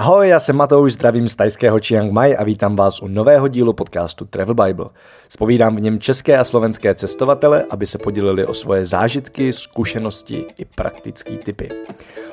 [0.00, 3.72] Ahoj, já jsem Matouš, zdravím z tajského Chiang Mai a vítám vás u nového dílu
[3.72, 4.86] podcastu Travel Bible.
[5.28, 10.64] Spovídám v něm české a slovenské cestovatele, aby se podělili o svoje zážitky, zkušenosti i
[10.64, 11.68] praktické typy.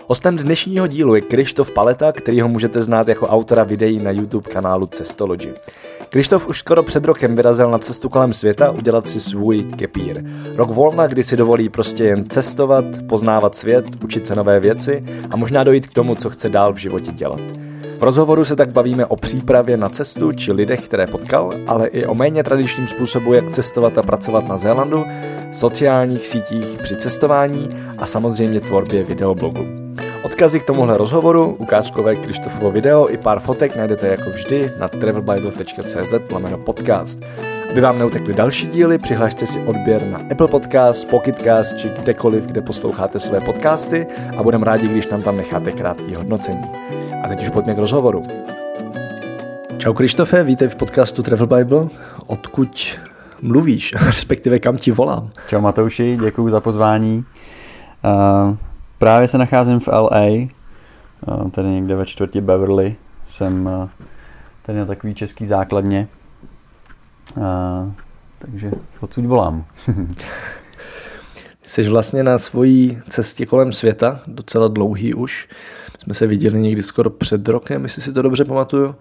[0.07, 4.86] Hostem dnešního dílu je Krištof Paleta, kterýho můžete znát jako autora videí na YouTube kanálu
[4.86, 5.54] Cestology.
[6.10, 10.24] Krištof už skoro před rokem vyrazil na cestu kolem světa udělat si svůj kepír.
[10.56, 15.35] Rok volna, kdy si dovolí prostě jen cestovat, poznávat svět, učit se nové věci a
[15.35, 17.41] možná dojít k tomu, co chce dál v životě dělat.
[17.98, 22.05] V rozhovoru se tak bavíme o přípravě na cestu či lidech, které potkal, ale i
[22.05, 25.05] o méně tradičním způsobu, jak cestovat a pracovat na Zélandu,
[25.52, 29.86] sociálních sítích při cestování a samozřejmě tvorbě videoblogu.
[30.27, 36.13] Odkazy k tomuhle rozhovoru, ukázkové Krištofovo video i pár fotek najdete jako vždy na travelbible.cz
[36.31, 37.20] lomeno podcast.
[37.72, 42.62] Aby vám neutekly další díly, přihlašte si odběr na Apple Podcast, Pocketcast či kdekoliv, kde
[42.62, 46.67] posloucháte své podcasty a budeme rádi, když nám tam necháte krátký hodnocení.
[47.23, 48.23] A teď už pojďme k rozhovoru.
[49.78, 51.88] Čau Krištofe, vítej v podcastu Travel Bible.
[52.25, 53.00] Odkud
[53.41, 55.30] mluvíš, respektive kam ti volám?
[55.47, 57.25] Čau Matouši, děkuji za pozvání.
[58.03, 58.58] Uh,
[59.00, 60.48] Právě se nacházím v LA,
[61.52, 62.95] tady někde ve čtvrti Beverly.
[63.26, 63.70] Jsem
[64.66, 66.08] tady na takový český základně.
[68.40, 69.66] Takže odsud volám.
[71.64, 75.50] Jsi vlastně na svojí cestě kolem světa, docela dlouhý už.
[76.03, 78.95] Jsme se viděli někdy skoro před rokem, jestli si to dobře pamatuju.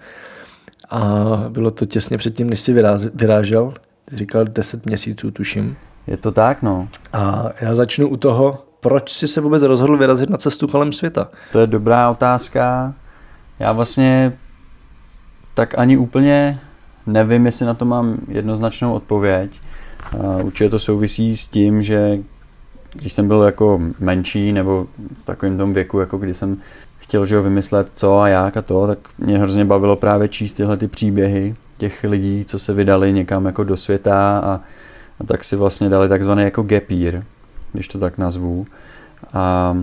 [0.91, 1.01] A
[1.49, 2.73] bylo to těsně předtím, než jsi
[3.15, 3.75] vyrážel.
[4.13, 5.77] Říkal 10 měsíců, tuším.
[6.07, 6.89] Je to tak, no.
[7.13, 11.29] A já začnu u toho, proč jsi se vůbec rozhodl vyrazit na cestu kolem světa?
[11.53, 12.95] To je dobrá otázka.
[13.59, 14.33] Já vlastně
[15.55, 16.61] tak ani úplně
[17.06, 19.51] nevím, jestli na to mám jednoznačnou odpověď.
[20.43, 22.19] Určitě to souvisí s tím, že
[22.93, 24.87] když jsem byl jako menší nebo
[25.23, 26.56] v takovém tom věku, jako kdy jsem
[26.98, 30.53] chtěl že ho, vymyslet co a jak a to, tak mě hrozně bavilo právě číst
[30.53, 34.61] tyhle ty příběhy těch lidí, co se vydali někam jako do světa a,
[35.21, 37.22] a tak si vlastně dali takzvaný jako gap year,
[37.76, 38.66] když to tak nazvu.
[39.32, 39.76] A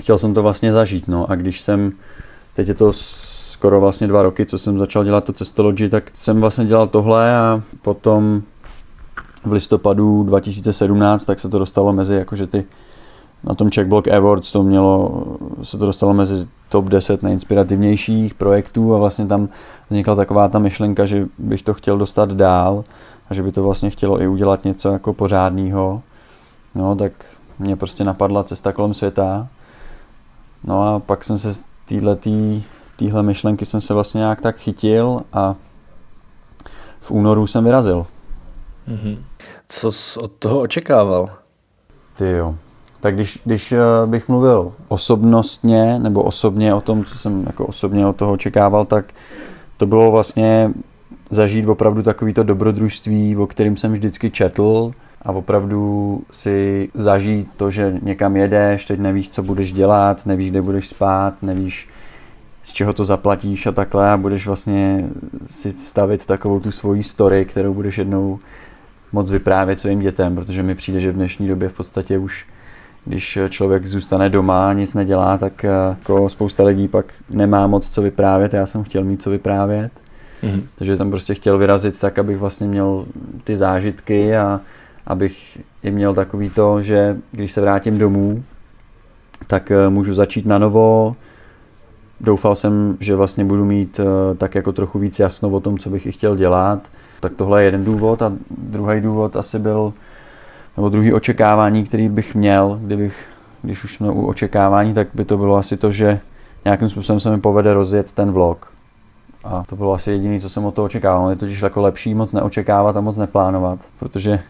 [0.00, 1.08] chtěl jsem to vlastně zažít.
[1.08, 1.92] No a když jsem,
[2.54, 6.40] teď je to skoro vlastně dva roky, co jsem začal dělat to Cestology, tak jsem
[6.40, 8.42] vlastně dělal tohle a potom
[9.44, 12.64] v listopadu 2017 tak se to dostalo mezi jakože ty
[13.44, 15.24] na tom Checkblock Awards to mělo,
[15.62, 19.48] se to dostalo mezi top 10 nejinspirativnějších projektů a vlastně tam
[19.90, 22.84] vznikla taková ta myšlenka, že bych to chtěl dostat dál
[23.30, 26.02] a že by to vlastně chtělo i udělat něco jako pořádného.
[26.74, 27.12] No, tak
[27.58, 29.48] mě prostě napadla cesta kolem světa.
[30.64, 31.62] No a pak jsem se z
[32.96, 35.54] téhle myšlenky jsem se vlastně nějak tak chytil a
[37.00, 38.06] v únoru jsem vyrazil.
[38.88, 39.18] Mm-hmm.
[39.68, 41.30] Co jsi od toho očekával?
[42.16, 42.54] Ty jo.
[43.00, 48.06] Tak když, když eh, bych mluvil osobnostně nebo osobně o tom, co jsem jako osobně
[48.06, 49.04] od toho očekával, tak
[49.76, 50.70] to bylo vlastně
[51.30, 54.92] zažít opravdu takovýto dobrodružství, o kterým jsem vždycky četl,
[55.24, 60.62] a opravdu si zažít to, že někam jedeš, teď nevíš, co budeš dělat, nevíš, kde
[60.62, 61.88] budeš spát, nevíš,
[62.62, 65.04] z čeho to zaplatíš a takhle a budeš vlastně
[65.46, 68.38] si stavit takovou tu svoji story, kterou budeš jednou
[69.12, 72.46] moc vyprávět svým dětem, protože mi přijde, že v dnešní době v podstatě už
[73.04, 78.02] když člověk zůstane doma a nic nedělá, tak jako spousta lidí pak nemá moc co
[78.02, 78.54] vyprávět.
[78.54, 79.92] Já jsem chtěl mít co vyprávět.
[80.42, 80.62] Mm-hmm.
[80.78, 83.06] Takže jsem prostě chtěl vyrazit tak, abych vlastně měl
[83.44, 84.60] ty zážitky a
[85.06, 88.42] abych i měl takový to, že když se vrátím domů,
[89.46, 91.16] tak eh, můžu začít na novo.
[92.20, 95.90] Doufal jsem, že vlastně budu mít eh, tak jako trochu víc jasno o tom, co
[95.90, 96.78] bych i chtěl dělat.
[97.20, 99.92] Tak tohle je jeden důvod a druhý důvod asi byl,
[100.76, 103.28] nebo druhý očekávání, který bych měl, kdybych,
[103.62, 106.20] když už jsme u očekávání, tak by to bylo asi to, že
[106.64, 108.72] nějakým způsobem se mi povede rozjet ten vlog.
[109.44, 111.30] A to bylo asi jediné, co jsem od toho očekával.
[111.30, 114.40] Je totiž jako lepší moc neočekávat a moc neplánovat, protože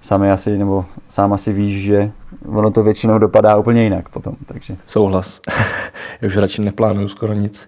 [0.00, 2.10] sami asi, nebo sám asi víš, že
[2.46, 4.36] ono to většinou dopadá úplně jinak potom.
[4.46, 4.76] Takže.
[4.86, 5.40] Souhlas.
[6.20, 7.66] Já už radši neplánuju skoro nic.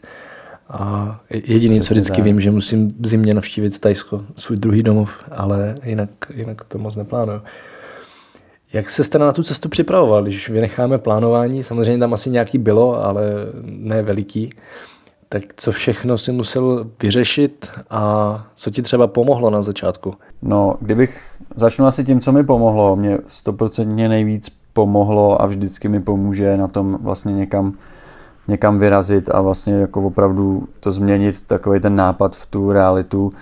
[0.68, 2.24] A jediný, Přesně co vždycky tak.
[2.24, 6.96] vím, že musím v zimě navštívit Tajsko, svůj druhý domov, ale jinak, jinak to moc
[6.96, 7.40] neplánuju.
[8.72, 11.62] Jak se jste na tu cestu připravoval, když vynecháme plánování?
[11.62, 13.22] Samozřejmě tam asi nějaký bylo, ale
[13.62, 14.50] ne veliký.
[15.32, 20.14] Tak co všechno si musel vyřešit a co ti třeba pomohlo na začátku?
[20.42, 21.20] No, kdybych
[21.56, 22.96] začnu asi tím, co mi pomohlo.
[22.96, 27.72] Mě stoprocentně nejvíc pomohlo a vždycky mi pomůže na tom vlastně někam,
[28.48, 33.32] někam vyrazit a vlastně jako opravdu to změnit, takový ten nápad v tu realitu,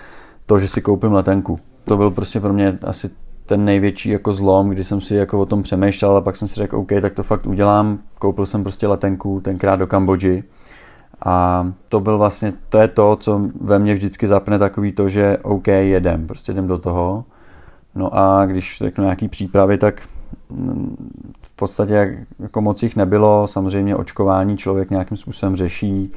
[0.47, 1.59] to, že si koupím letenku.
[1.85, 3.11] To byl prostě pro mě asi
[3.47, 6.55] ten největší jako zlom, kdy jsem si jako o tom přemýšlel a pak jsem si
[6.55, 7.99] řekl, OK, tak to fakt udělám.
[8.19, 10.45] Koupil jsem prostě letenku tenkrát do Kambodži
[11.25, 15.39] A to byl vlastně, to je to, co ve mně vždycky zapne takový to, že
[15.43, 17.25] OK, jedem, prostě jdem do toho.
[17.95, 20.03] No a když řeknu nějaký přípravy, tak
[20.49, 20.97] mm,
[21.43, 23.47] v podstatě jako moc jich nebylo.
[23.49, 26.13] Samozřejmě očkování člověk nějakým způsobem řeší.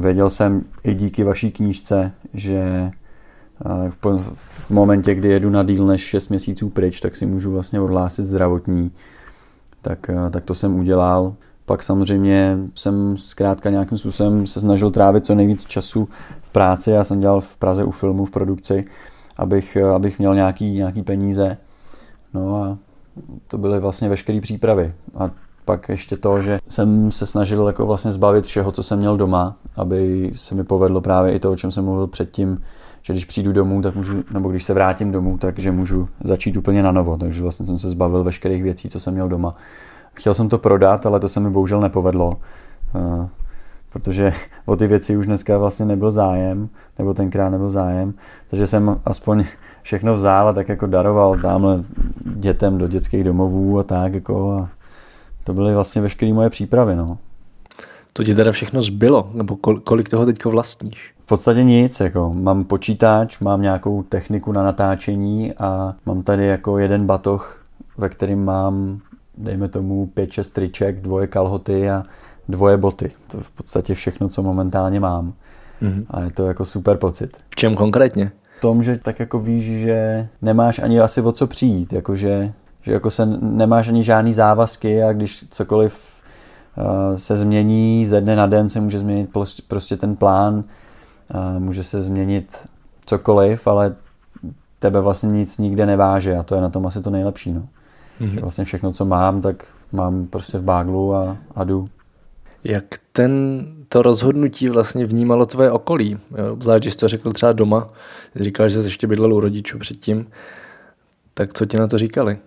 [0.00, 2.90] Věděl jsem i díky vaší knížce, že
[4.34, 8.24] v momentě, kdy jedu na díl než 6 měsíců pryč, tak si můžu vlastně odhlásit
[8.24, 8.92] zdravotní.
[9.82, 11.34] Tak, tak to jsem udělal.
[11.68, 16.08] Pak samozřejmě jsem zkrátka nějakým způsobem se snažil trávit co nejvíc času
[16.40, 16.90] v práci.
[16.90, 18.84] Já jsem dělal v Praze u filmu v produkci,
[19.36, 21.56] abych, abych měl nějaký, nějaký peníze.
[22.34, 22.78] No a
[23.48, 24.92] to byly vlastně veškeré přípravy.
[25.14, 25.30] A
[25.64, 29.56] pak ještě to, že jsem se snažil jako vlastně zbavit všeho, co jsem měl doma,
[29.76, 32.62] aby se mi povedlo právě i to, o čem jsem mluvil předtím,
[33.02, 36.82] že když přijdu domů, tak můžu, nebo když se vrátím domů, takže můžu začít úplně
[36.82, 37.16] na novo.
[37.16, 39.56] Takže vlastně jsem se zbavil veškerých věcí, co jsem měl doma.
[40.18, 42.32] Chtěl jsem to prodat, ale to se mi bohužel nepovedlo,
[42.94, 43.28] eh,
[43.92, 44.32] protože
[44.66, 46.68] o ty věci už dneska vlastně nebyl zájem,
[46.98, 48.14] nebo tenkrát nebyl zájem,
[48.50, 49.44] takže jsem aspoň
[49.82, 51.84] všechno vzal a tak jako daroval tamhle
[52.24, 54.68] dětem do dětských domovů a tak jako a
[55.44, 57.18] to byly vlastně veškeré moje přípravy, no.
[58.12, 61.14] To ti teda všechno zbylo, nebo kolik toho teďko vlastníš?
[61.24, 66.78] V podstatě nic, jako mám počítač, mám nějakou techniku na natáčení a mám tady jako
[66.78, 67.64] jeden batoh,
[67.98, 69.00] ve kterým mám,
[69.38, 72.02] dejme tomu, 5-6 triček, dvoje kalhoty a
[72.48, 73.10] dvoje boty.
[73.26, 75.32] To je v podstatě všechno, co momentálně mám.
[75.82, 76.04] Mm-hmm.
[76.10, 77.36] A je to jako super pocit.
[77.50, 78.32] V čem konkrétně?
[78.58, 82.52] V tom, že tak jako víš, že nemáš ani asi o co přijít, jakože
[82.82, 86.22] že jako se nemáš ani žádný závazky a když cokoliv
[86.76, 89.30] uh, se změní, ze dne na den se může změnit
[89.68, 92.56] prostě ten plán, uh, může se změnit
[93.06, 93.94] cokoliv, ale
[94.78, 97.52] tebe vlastně nic nikde neváže a to je na tom asi to nejlepší.
[97.52, 97.68] No.
[98.20, 98.40] Mm-hmm.
[98.40, 101.88] Vlastně všechno, co mám, tak mám prostě v báglu a, a jdu.
[102.64, 106.18] Jak ten, to rozhodnutí vlastně vnímalo tvoje okolí?
[106.60, 107.88] Zvlášť, když jsi to řekl třeba doma,
[108.36, 110.26] říkal, že jsi ještě bydlel u rodičů předtím,
[111.34, 112.38] tak co ti na to říkali?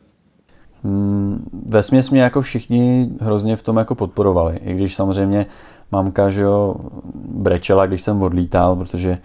[0.84, 5.46] Mm, ve směs mě jako všichni hrozně v tom jako podporovali, i když samozřejmě
[5.92, 6.76] mamka, že jo,
[7.16, 9.18] brečela, když jsem odlítal, protože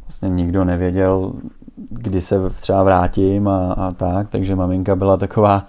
[0.00, 1.32] vlastně nikdo nevěděl,
[1.76, 5.66] kdy se třeba vrátím a, a tak, takže maminka byla taková,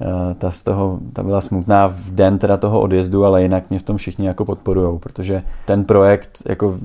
[0.00, 3.78] eh, ta z toho, ta byla smutná v den teda toho odjezdu, ale jinak mě
[3.78, 6.78] v tom všichni jako podporujou, protože ten projekt, jako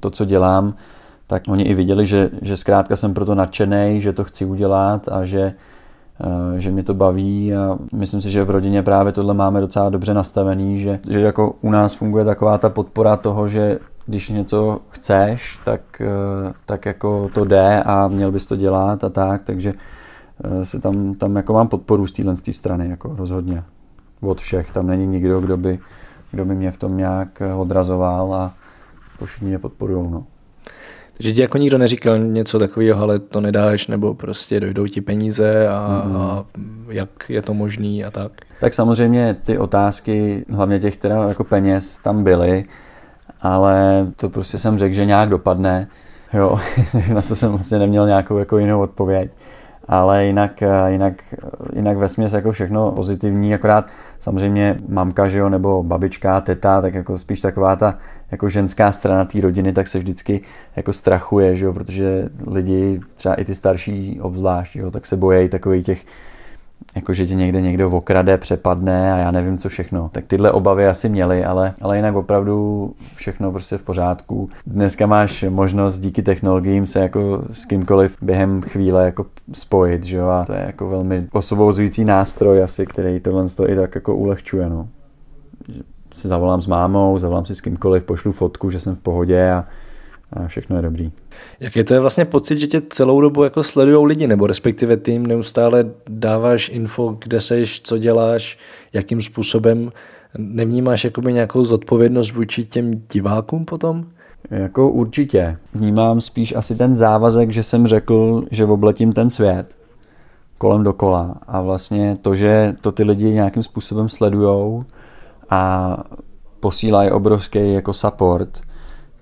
[0.00, 0.74] to, co dělám,
[1.26, 5.24] tak oni i viděli, že, že zkrátka jsem proto nadšený, že to chci udělat a
[5.24, 5.54] že
[6.20, 9.90] Eh, že mě to baví a myslím si, že v rodině právě tohle máme docela
[9.90, 14.80] dobře nastavený, že, že jako u nás funguje taková ta podpora toho, že když něco
[14.88, 19.74] chceš, tak, eh, tak jako to jde a měl bys to dělat a tak, takže
[20.44, 23.62] eh, si tam, tam jako mám podporu z téhle strany, jako rozhodně.
[24.20, 25.78] Od všech, tam není nikdo, kdo by,
[26.30, 28.54] kdo by mě v tom nějak odrazoval a
[29.24, 30.10] všichni mě podporují.
[30.10, 30.26] No.
[31.16, 35.68] Takže ti jako nikdo neříkal něco takového, ale to nedáš, nebo prostě dojdou ti peníze
[35.68, 36.16] a, mm.
[36.16, 36.44] a
[36.88, 38.32] jak je to možný a tak.
[38.60, 42.64] Tak samozřejmě ty otázky, hlavně těch teda jako peněz tam byly,
[43.42, 45.88] ale to prostě jsem řekl, že nějak dopadne.
[46.32, 46.58] Jo,
[47.14, 49.30] na to jsem vlastně neměl nějakou jako jinou odpověď
[49.88, 51.34] ale jinak, eh, jinak,
[51.76, 53.86] jinak ve směs jako všechno pozitivní, akorát
[54.18, 57.98] samozřejmě mamka, že jo, nebo babička, teta, tak jako spíš taková ta
[58.30, 60.40] jako ženská strana té rodiny, tak se vždycky
[60.76, 65.48] jako strachuje, že jo, protože lidi, třeba i ty starší obzvlášť, jo, tak se bojejí
[65.48, 66.04] takových těch
[66.96, 70.10] jako že tě někde někdo okrade, přepadne a já nevím co všechno.
[70.12, 74.48] Tak tyhle obavy asi měly, ale, ale jinak opravdu všechno prostě v pořádku.
[74.66, 80.28] Dneska máš možnost díky technologiím se jako s kýmkoliv během chvíle jako spojit, že jo?
[80.28, 84.68] A to je jako velmi osobouzující nástroj asi, který tohle to i tak jako ulehčuje,
[84.68, 84.88] no.
[86.14, 89.64] Si zavolám s mámou, zavolám si s kýmkoliv, pošlu fotku, že jsem v pohodě a,
[90.44, 91.12] a všechno je dobrý.
[91.60, 95.10] Jaký to je vlastně pocit, že tě celou dobu jako sledují lidi, nebo respektive ty
[95.10, 98.58] jim neustále dáváš info, kde seš, co děláš,
[98.92, 99.92] jakým způsobem
[100.38, 104.04] nevnímáš jakoby nějakou zodpovědnost vůči těm divákům potom?
[104.50, 105.56] Jako určitě.
[105.74, 109.76] Vnímám spíš asi ten závazek, že jsem řekl, že obletím ten svět
[110.58, 114.84] kolem dokola a vlastně to, že to ty lidi nějakým způsobem sledujou
[115.50, 115.96] a
[116.60, 118.60] posílají obrovský jako support,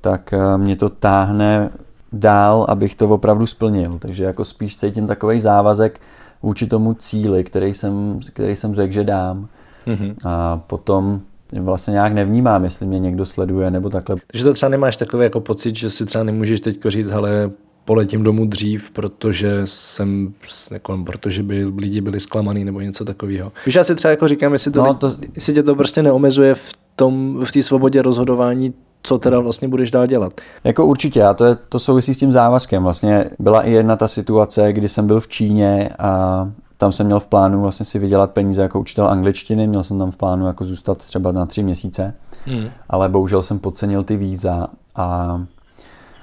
[0.04, 1.70] tak eh, mě to táhne
[2.12, 3.98] dál, abych to opravdu splnil.
[3.98, 6.00] Takže jako spíš cítím takový závazek
[6.42, 9.48] vůči tomu cíli, který jsem, který jsem řekl, že dám.
[9.86, 10.14] Mm-hmm.
[10.24, 11.20] A potom
[11.60, 14.16] vlastně nějak nevnímám, jestli mě někdo sleduje nebo takhle.
[14.32, 17.50] Takže to třeba nemáš takový jako pocit, že si třeba nemůžeš teď říct, ale
[17.84, 20.34] poletím domů dřív, protože jsem,
[20.70, 23.52] jako, protože by lidi byli zklamaný nebo něco takového.
[23.66, 25.12] Víš, já si třeba jako říkám, jestli, to, no, to...
[25.34, 28.74] jestli tě to prostě neomezuje v tom, v té svobodě rozhodování
[29.06, 30.32] co teda vlastně budeš dál dělat.
[30.64, 32.82] Jako určitě, a to, je, to souvisí s tím závazkem.
[32.82, 37.20] Vlastně byla i jedna ta situace, kdy jsem byl v Číně a tam jsem měl
[37.20, 40.64] v plánu vlastně si vydělat peníze jako učitel angličtiny, měl jsem tam v plánu jako
[40.64, 42.14] zůstat třeba na tři měsíce,
[42.46, 42.68] hmm.
[42.88, 45.40] ale bohužel jsem podcenil ty víza a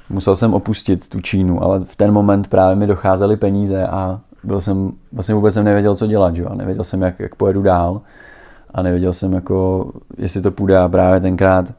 [0.10, 4.62] musel jsem opustit tu Čínu, ale v ten moment právě mi docházely peníze a byl
[4.62, 6.46] jsem, vlastně vůbec jsem nevěděl, co dělat, že?
[6.46, 8.02] a nevěděl jsem, jak, jak pojedu dál
[8.74, 11.74] a nevěděl jsem, jako, jestli to půjde a právě tenkrát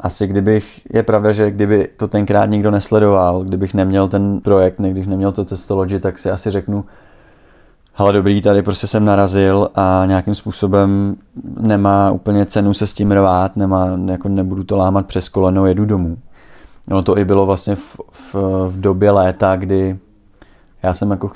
[0.00, 5.06] asi kdybych, je pravda, že kdyby to tenkrát nikdo nesledoval, kdybych neměl ten projekt, kdybych
[5.06, 6.84] neměl to Cestology, tak si asi řeknu,
[7.94, 11.16] hele dobrý, tady prostě jsem narazil a nějakým způsobem
[11.60, 15.84] nemá úplně cenu se s tím rvát, nemá, jako nebudu to lámat přes koleno, jedu
[15.84, 16.18] domů.
[16.88, 18.34] No to i bylo vlastně v, v,
[18.68, 19.98] v době léta, kdy
[20.82, 21.30] já jsem jako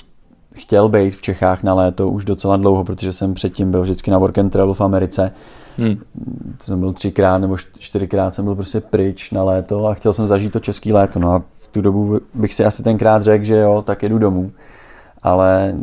[0.54, 4.18] chtěl být v Čechách na léto už docela dlouho, protože jsem předtím byl vždycky na
[4.18, 5.32] work and travel v Americe.
[5.78, 5.96] Hmm.
[6.60, 10.52] Jsem byl třikrát nebo čtyřikrát jsem byl prostě pryč na léto a chtěl jsem zažít
[10.52, 11.18] to český léto.
[11.18, 14.52] No a v tu dobu bych si asi tenkrát řekl, že jo, tak jedu domů.
[15.22, 15.74] Ale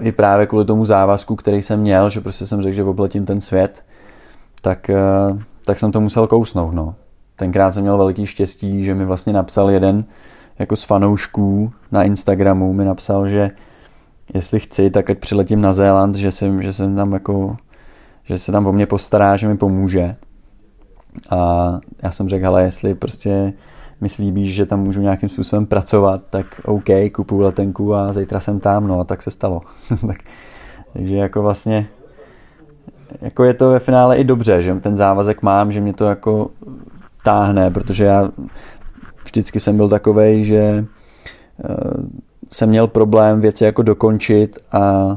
[0.00, 3.40] i právě kvůli tomu závazku, který jsem měl, že prostě jsem řekl, že obletím ten
[3.40, 3.84] svět,
[4.62, 4.96] tak, eh,
[5.64, 6.74] tak jsem to musel kousnout.
[6.74, 6.94] No.
[7.36, 10.04] Tenkrát jsem měl veliký štěstí, že mi vlastně napsal jeden
[10.58, 13.50] jako z fanoušků na Instagramu, mi napsal, že
[14.34, 17.56] jestli chci, tak ať přiletím na Zéland, že jsem, že jsem tam jako,
[18.28, 20.16] že se tam o mě postará, že mi pomůže.
[21.30, 21.70] A
[22.02, 23.52] já jsem řekl, ale jestli prostě
[24.00, 28.60] mi slíbíš, že tam můžu nějakým způsobem pracovat, tak OK, kupuju letenku a zítra jsem
[28.60, 29.60] tam, no a tak se stalo.
[30.06, 30.18] tak,
[30.92, 31.88] takže jako vlastně
[33.20, 36.50] jako je to ve finále i dobře, že ten závazek mám, že mě to jako
[37.22, 38.30] táhne, protože já
[39.24, 40.84] vždycky jsem byl takovej, že
[41.68, 42.04] uh,
[42.52, 45.16] jsem měl problém věci jako dokončit a,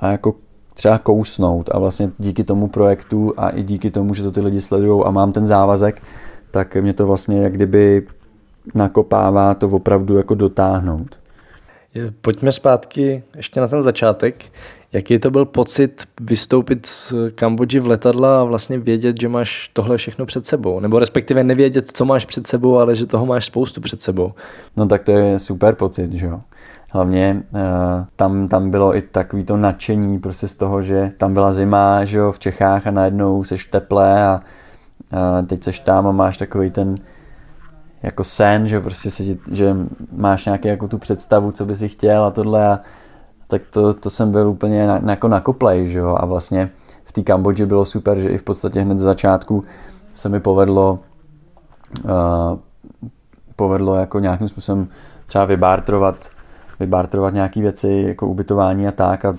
[0.00, 0.34] a jako
[0.80, 4.60] třeba kousnout a vlastně díky tomu projektu a i díky tomu, že to ty lidi
[4.60, 6.02] sledují a mám ten závazek,
[6.50, 8.06] tak mě to vlastně jak kdyby
[8.74, 11.18] nakopává to opravdu jako dotáhnout.
[12.20, 14.44] Pojďme zpátky ještě na ten začátek.
[14.92, 19.96] Jaký to byl pocit vystoupit z Kambodži v letadla a vlastně vědět, že máš tohle
[19.96, 20.80] všechno před sebou?
[20.80, 24.32] Nebo respektive nevědět, co máš před sebou, ale že toho máš spoustu před sebou?
[24.76, 26.40] No tak to je super pocit, že jo.
[26.92, 27.60] Hlavně uh,
[28.16, 32.18] tam, tam bylo i takový to nadšení prostě z toho, že tam byla zima, že
[32.18, 34.40] jo, v Čechách a najednou seš v teple a
[35.12, 36.94] uh, teď seš tam a máš takový ten
[38.02, 39.76] jako sen, že prostě se, že
[40.12, 42.80] máš nějaký jako tu představu, co by si chtěl a tohle a
[43.46, 46.70] tak to, to jsem byl úplně na, jako na koplej, že jo, a vlastně
[47.04, 49.64] v té Kambodži bylo super, že i v podstatě hned z začátku
[50.14, 50.98] se mi povedlo
[52.04, 52.58] uh,
[53.56, 54.88] povedlo jako nějakým způsobem
[55.26, 56.30] třeba vybártrovat,
[56.80, 59.36] vybártrovat nějaké věci, jako ubytování a tak a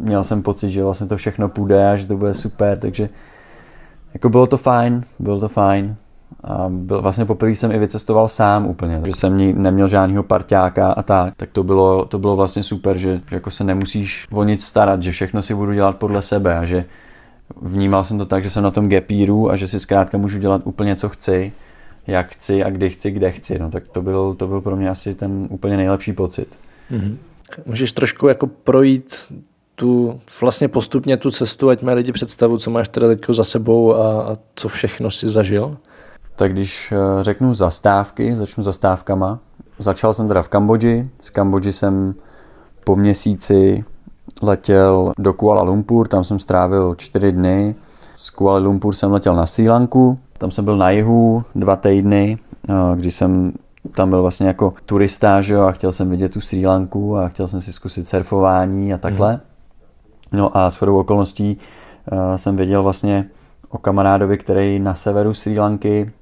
[0.00, 3.08] měl jsem pocit, že vlastně to všechno půjde a že to bude super, takže
[4.14, 5.96] jako bylo to fajn, bylo to fajn.
[6.44, 11.02] A byl, vlastně poprvé jsem i vycestoval sám úplně, že jsem neměl žádného parťáka a
[11.02, 14.64] tak, tak to bylo, to bylo vlastně super, že, že jako se nemusíš o nic
[14.64, 16.84] starat, že všechno si budu dělat podle sebe a že
[17.62, 20.62] vnímal jsem to tak, že jsem na tom gapíru a že si zkrátka můžu dělat
[20.64, 21.52] úplně co chci,
[22.06, 23.58] jak chci a kdy chci, kde chci.
[23.58, 26.58] No tak to byl, to byl pro mě asi ten úplně nejlepší pocit.
[26.90, 27.16] Mm-hmm.
[27.66, 29.14] Můžeš trošku jako projít
[29.74, 33.94] tu vlastně postupně tu cestu, ať mají lidi představu, co máš teda teď za sebou
[33.94, 35.76] a, a co všechno si zažil?
[36.36, 39.38] Tak když eh, řeknu zastávky, začnu zastávkama.
[39.78, 41.10] Začal jsem teda v Kambodži.
[41.20, 42.14] Z Kambodži jsem
[42.84, 43.84] po měsíci
[44.42, 47.74] letěl do Kuala Lumpur, tam jsem strávil čtyři dny.
[48.16, 52.38] Z Kuala Lumpur jsem letěl na Sri Lanku, tam jsem byl na jihu dva týdny,
[52.68, 53.52] eh, když jsem
[53.94, 57.28] tam byl vlastně jako turista, že jo, a chtěl jsem vidět tu Sri Lanku a
[57.28, 59.32] chtěl jsem si zkusit surfování a takhle.
[59.32, 60.38] Mm.
[60.38, 61.56] No a s chodou okolností
[62.12, 63.28] uh, jsem věděl vlastně
[63.68, 66.12] o kamarádovi, který na severu Sri Lanky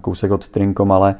[0.00, 1.14] kousek od Trinkomale,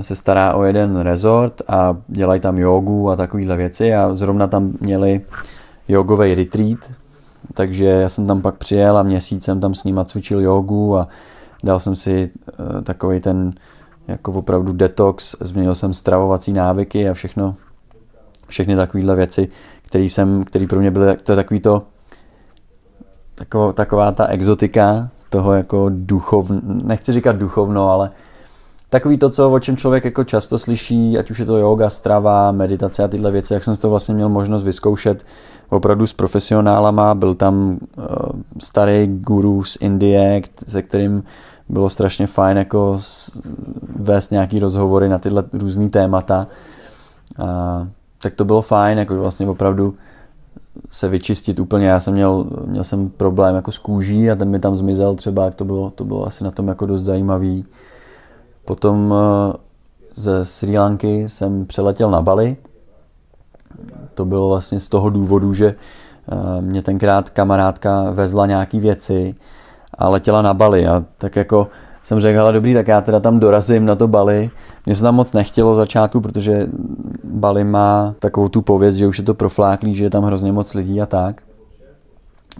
[0.00, 4.72] se stará o jeden resort a dělají tam jogu a takovéhle věci a zrovna tam
[4.80, 5.20] měli
[5.88, 6.78] jogový retreat,
[7.54, 11.08] takže já jsem tam pak přijel a měsíc jsem tam s nima cvičil jogu a
[11.64, 13.52] dal jsem si eh, takový ten
[14.08, 17.54] jako opravdu detox, změnil jsem stravovací návyky a všechno,
[18.48, 19.48] všechny takovéhle věci,
[19.82, 21.82] které jsem, který pro mě byly, to je takový to,
[23.34, 28.10] taková, taková ta exotika, toho jako duchovno, nechci říkat duchovno, ale
[28.90, 32.52] takový to, co, o čem člověk jako často slyší, ať už je to yoga, strava,
[32.52, 35.26] meditace a tyhle věci, jak jsem to vlastně měl možnost vyzkoušet
[35.68, 38.04] opravdu s profesionálama, byl tam uh,
[38.58, 41.22] starý guru z Indie, se kterým
[41.68, 42.98] bylo strašně fajn jako
[43.96, 46.46] vést nějaký rozhovory na tyhle různé témata.
[47.38, 47.88] A,
[48.22, 49.94] tak to bylo fajn, jako vlastně opravdu
[50.90, 51.86] se vyčistit úplně.
[51.86, 55.44] Já jsem měl, měl jsem problém jako s kůží a ten mi tam zmizel třeba,
[55.44, 57.64] jak to bylo, to bylo asi na tom jako dost zajímavý.
[58.64, 59.56] Potom eh,
[60.14, 62.56] ze Sri Lanky jsem přeletěl na Bali.
[64.14, 69.34] To bylo vlastně z toho důvodu, že eh, mě tenkrát kamarádka vezla nějaký věci
[69.98, 71.68] a letěla na Bali a tak jako
[72.02, 74.50] jsem řekl, ale dobrý, tak já teda tam dorazím na to Bali.
[74.86, 76.66] Mně se tam moc nechtělo v začátku, protože
[77.24, 80.74] Bali má takovou tu pověst, že už je to profláklý, že je tam hrozně moc
[80.74, 81.42] lidí a tak.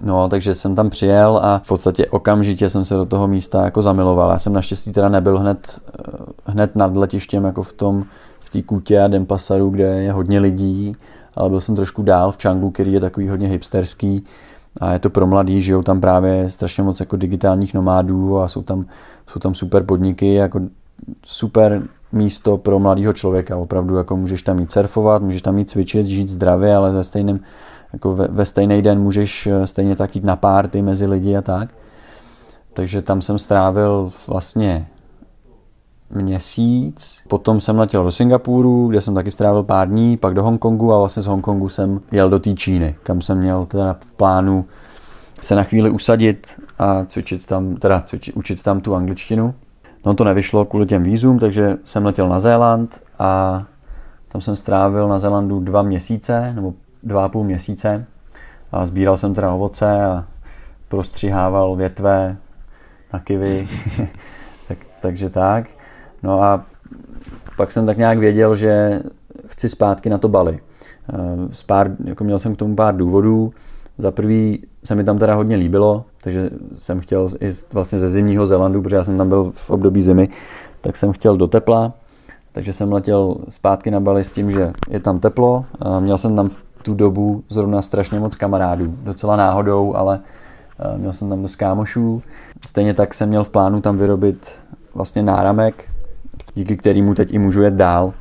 [0.03, 3.83] No, takže jsem tam přijel a v podstatě okamžitě jsem se do toho místa jako
[3.83, 4.31] zamiloval.
[4.31, 6.13] Já jsem naštěstí teda nebyl hned, eh,
[6.45, 8.05] hned nad letištěm jako v tom,
[8.41, 10.97] v té kutě a Dempasaru, kde je hodně lidí,
[11.35, 14.25] ale byl jsem trošku dál v Changu, který je takový hodně hipsterský
[14.81, 18.63] a je to pro mladý, žijou tam právě strašně moc jako digitálních nomádů a jsou
[18.63, 18.87] tam,
[19.27, 20.61] jsou tam super podniky, jako
[21.25, 23.57] super místo pro mladého člověka.
[23.57, 27.41] Opravdu jako můžeš tam jít surfovat, můžeš tam jít cvičit, žít zdravě, ale ve stejném
[27.93, 31.43] jako ve, ve stejný den můžeš eh, stejně tak jít na párty mezi lidi a
[31.43, 31.69] tak.
[32.73, 34.87] Takže tam jsem strávil vlastně
[36.11, 37.25] měsíc.
[37.29, 40.99] Potom jsem letěl do Singapuru, kde jsem taky strávil pár dní, pak do Hongkongu a
[40.99, 44.65] vlastně z Hongkongu jsem jel do té Číny, kam jsem měl teda v plánu
[45.41, 46.47] se na chvíli usadit
[46.79, 49.55] a cvičit tam, teda cvičit, učit tam tu angličtinu.
[50.05, 53.63] No to nevyšlo kvůli těm vízům, takže jsem letěl na Zéland a
[54.29, 58.07] tam jsem strávil na Zélandu dva měsíce, nebo dva a půl měsíce
[58.73, 60.25] a sbíral jsem teda ovoce a
[60.89, 62.37] prostřihával větve
[63.13, 63.69] na kivy,
[64.69, 65.67] tak, takže tak.
[66.23, 66.65] No a
[67.57, 69.03] pak jsem tak nějak věděl, že
[69.47, 70.59] chci zpátky na to Bali.
[71.53, 73.53] Z eh, pár, jako měl jsem k tomu pár důvodů.
[73.99, 78.47] Za prvý se mi tam teda hodně líbilo, takže jsem chtěl i vlastně ze zimního
[78.47, 80.29] Zelandu, protože já jsem tam byl v období zimy,
[80.81, 81.93] tak jsem chtěl do tepla,
[82.53, 85.65] takže jsem letěl zpátky na Bali s tím, že je tam teplo.
[86.01, 90.21] Měl jsem tam v tu dobu zrovna strašně moc kamarádů, docela náhodou, ale
[90.79, 92.23] eh, měl jsem tam dost kámošů.
[92.67, 94.63] Stejně tak jsem měl v plánu tam vyrobit
[94.95, 95.85] vlastně náramek,
[96.55, 98.13] díky kterému teď i můžu jet dál,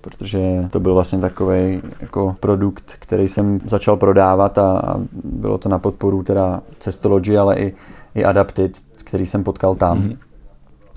[0.00, 5.78] protože to byl vlastně takový jako produkt, který jsem začal prodávat a bylo to na
[5.78, 7.74] podporu teda Cestology, ale i,
[8.14, 8.72] i Adapted,
[9.04, 9.98] který jsem potkal tam.
[9.98, 10.16] Mm-hmm.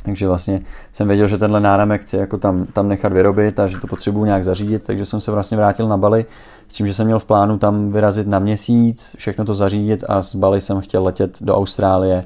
[0.04, 0.62] Takže vlastně
[0.94, 4.26] jsem věděl, že tenhle náramek chci jako tam, tam nechat vyrobit a že to potřebuji
[4.26, 6.26] nějak zařídit, takže jsem se vlastně vrátil na Bali
[6.68, 10.22] s tím, že jsem měl v plánu tam vyrazit na měsíc, všechno to zařídit a
[10.22, 12.26] z Bali jsem chtěl letět do Austrálie,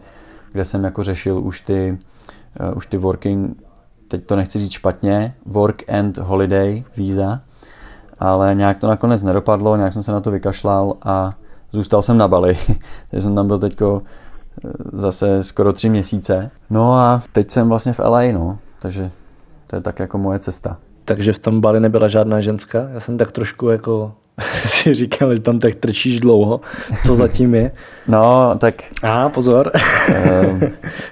[0.52, 1.98] kde jsem jako řešil už ty,
[2.72, 3.58] uh, už ty working,
[4.08, 7.42] teď to nechci říct špatně, work and holiday víza,
[8.20, 11.34] ale nějak to nakonec nedopadlo, nějak jsem se na to vykašlal a
[11.72, 12.58] zůstal jsem na Bali,
[13.10, 14.02] takže jsem tam byl teďko
[14.66, 16.52] eh, zase skoro tři měsíce.
[16.70, 19.12] No a teď jsem vlastně v LA, no, takže
[19.68, 20.78] to je tak jako moje cesta.
[21.06, 22.90] Takže v tom Bali nebyla žádná ženská?
[22.94, 24.14] Já jsem tak trošku jako
[24.66, 26.62] si říkal, že tam tak trčíš dlouho.
[27.06, 27.72] Co zatím je?
[28.10, 28.76] No, tak...
[29.04, 29.72] A pozor.
[30.10, 30.62] Ehm,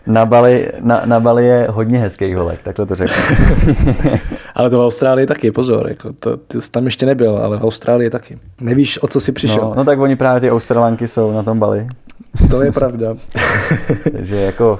[0.07, 3.15] na Bali, na, na Bali je hodně hezký holek, takhle to řeknu.
[4.55, 5.87] ale to v Austrálii taky, pozor.
[5.87, 8.37] Jako to, ty jsi tam ještě nebyl, ale v Austrálii taky.
[8.61, 9.63] Nevíš, o co jsi přišel.
[9.63, 11.87] No, no tak oni právě ty Australanky jsou na tom Bali.
[12.49, 13.15] to je pravda.
[14.11, 14.79] Takže jako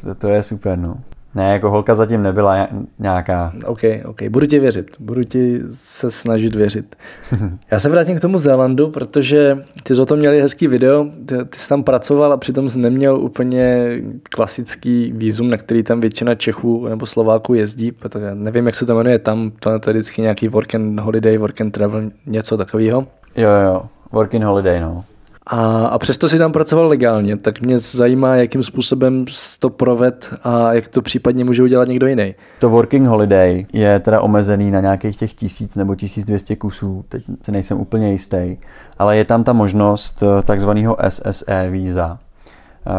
[0.00, 0.94] to, to je super, no.
[1.34, 2.68] Ne, jako holka zatím nebyla
[2.98, 3.52] nějaká.
[3.66, 6.96] OK, OK, budu ti věřit, budu ti se snažit věřit.
[7.70, 11.36] Já se vrátím k tomu Zélandu, protože ty jsi o tom měli hezký video, ty,
[11.44, 13.86] ty jsi tam pracoval a přitom jsi neměl úplně
[14.22, 18.94] klasický výzum, na který tam většina Čechů nebo Slováků jezdí, protože nevím, jak se to
[18.94, 23.06] jmenuje tam, to, to je vždycky nějaký work and holiday, work and travel, něco takového.
[23.36, 25.04] Jo, jo, work and holiday, no.
[25.46, 29.24] A, a přesto si tam pracoval legálně, tak mě zajímá, jakým způsobem
[29.58, 32.34] to proved a jak to případně může udělat někdo jiný.
[32.58, 37.52] To working holiday je teda omezený na nějakých těch tisíc nebo 1200 kusů, teď si
[37.52, 38.56] nejsem úplně jistý,
[38.98, 42.18] ale je tam ta možnost eh, takzvaného SSE víza,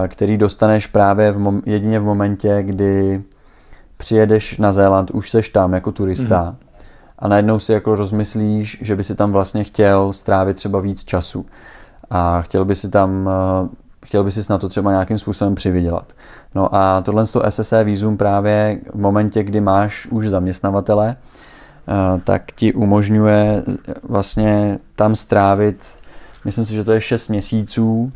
[0.04, 3.22] eh, který dostaneš právě v mom- jedině v momentě, kdy
[3.98, 6.56] přijedeš na Zéland, už seš tam jako turista mm.
[7.20, 11.46] a najednou si jako rozmyslíš, že by si tam vlastně chtěl strávit třeba víc času
[12.10, 13.30] a chtěl by si tam
[13.64, 13.70] eh,
[14.06, 16.14] chtěl by si na to třeba nějakým způsobem přivydělat.
[16.56, 22.52] No a tohle to SSE výzum právě v momentě, kdy máš už zaměstnavatele, eh, tak
[22.56, 23.64] ti umožňuje
[24.04, 25.86] vlastně tam strávit,
[26.46, 28.12] myslím si, že to je 6 měsíců,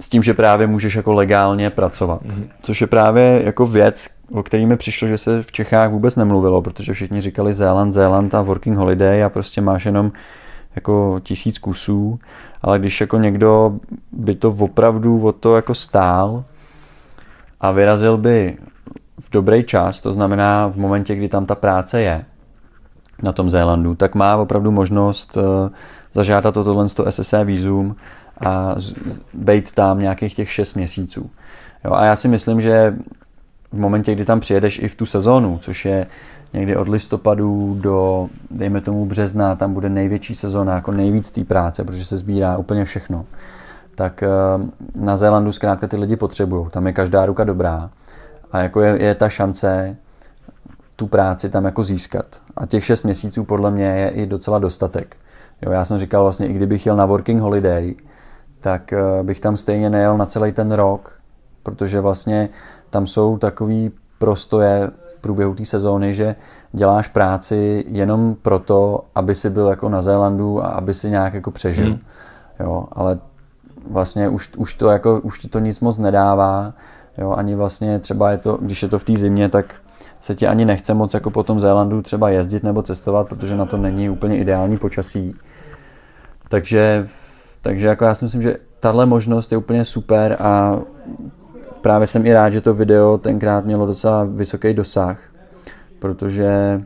[0.00, 2.22] s tím, že právě můžeš jako legálně pracovat.
[2.22, 2.44] Mm-hmm.
[2.62, 6.62] Což je právě jako věc, o který mi přišlo, že se v Čechách vůbec nemluvilo,
[6.62, 10.12] protože všichni říkali Zéland, Zéland a working holiday a prostě máš jenom
[10.74, 12.18] jako tisíc kusů,
[12.62, 13.78] ale když jako někdo
[14.12, 16.44] by to opravdu o to jako stál
[17.60, 18.56] a vyrazil by
[19.20, 22.24] v dobrý čas, to znamená v momentě, kdy tam ta práce je,
[23.22, 25.42] na tom Zélandu, tak má opravdu možnost uh,
[26.12, 27.96] zažádat o tohle SSE vízum
[28.46, 28.74] a
[29.34, 31.30] být tam nějakých těch 6 měsíců.
[31.84, 32.96] Jo, a já si myslím, že
[33.72, 36.06] v momentě, kdy tam přijedeš i v tu sezónu, což je
[36.52, 41.84] někdy od listopadu do, dejme tomu, března, tam bude největší sezóna, jako nejvíc té práce,
[41.84, 43.24] protože se sbírá úplně všechno.
[43.94, 44.28] Tak eh,
[44.94, 46.66] na Zélandu zkrátka ty lidi potřebují.
[46.70, 47.90] Tam je každá ruka dobrá.
[48.52, 49.96] A jako je, je ta šance
[50.96, 52.26] tu práci tam jako získat.
[52.56, 55.16] A těch šest měsíců podle mě je i docela dostatek.
[55.62, 57.94] Jo, já jsem říkal vlastně, i kdybych jel na working holiday,
[58.60, 61.18] tak eh, bych tam stejně nejel na celý ten rok,
[61.62, 62.48] protože vlastně
[62.90, 63.90] tam jsou takový
[64.22, 66.34] prostoje v průběhu té sezóny, že
[66.72, 71.50] děláš práci jenom proto, aby si byl jako na Zélandu a aby si nějak jako
[71.50, 71.86] přežil.
[71.86, 71.98] Hmm.
[72.60, 73.18] Jo, ale
[73.90, 76.72] vlastně už, už, to jako, už ti to nic moc nedává.
[77.18, 79.74] Jo, ani vlastně třeba je to, když je to v té zimě, tak
[80.20, 83.66] se ti ani nechce moc jako po tom Zélandu třeba jezdit nebo cestovat, protože na
[83.66, 85.34] to není úplně ideální počasí.
[86.48, 87.08] Takže,
[87.62, 90.78] takže jako já si myslím, že tahle možnost je úplně super a
[91.82, 95.20] právě jsem i rád, že to video tenkrát mělo docela vysoký dosah,
[95.98, 96.82] protože,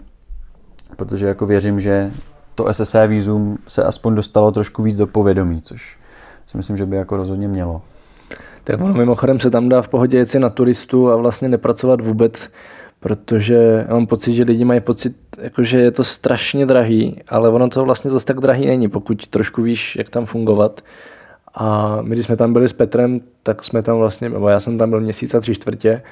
[0.96, 2.12] protože jako věřím, že
[2.54, 5.98] to SSE vízum se aspoň dostalo trošku víc do povědomí, což
[6.46, 7.82] si myslím, že by jako rozhodně mělo.
[8.64, 12.00] Tak ono mimochodem se tam dá v pohodě jet si na turistu a vlastně nepracovat
[12.00, 12.50] vůbec,
[13.00, 17.48] protože já mám pocit, že lidi mají pocit, jako, že je to strašně drahý, ale
[17.48, 20.80] ono to vlastně zase tak drahý není, pokud trošku víš, jak tam fungovat.
[21.56, 24.78] A my, když jsme tam byli s Petrem, tak jsme tam vlastně, nebo já jsem
[24.78, 26.02] tam byl měsíc a tři čtvrtě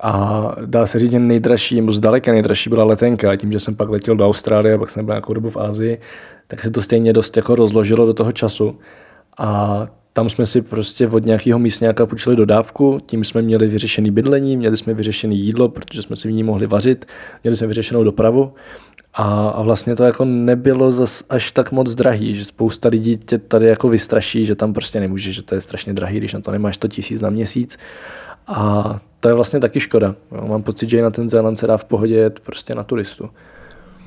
[0.00, 3.36] a dá se říct, že nejdražší, nebo zdaleka nejdražší byla letenka.
[3.36, 6.00] Tím, že jsem pak letěl do Austrálie pak jsem byl nějakou dobu v Ázii,
[6.48, 8.78] tak se to stejně dost jako rozložilo do toho času.
[9.38, 14.56] A tam jsme si prostě od nějakého místňáka půjčili dodávku, tím jsme měli vyřešený bydlení,
[14.56, 17.06] měli jsme vyřešené jídlo, protože jsme si v ní mohli vařit,
[17.42, 18.52] měli jsme vyřešenou dopravu
[19.14, 23.38] a, a vlastně to jako nebylo zas až tak moc drahý, že spousta lidí tě
[23.38, 26.50] tady jako vystraší, že tam prostě nemůže, že to je strašně drahý, když na to
[26.50, 27.78] nemáš 100 tisíc na měsíc.
[28.46, 30.14] A to je vlastně taky škoda.
[30.48, 33.30] Mám pocit, že i na ten Zéland se dá v pohodě jet prostě na turistu.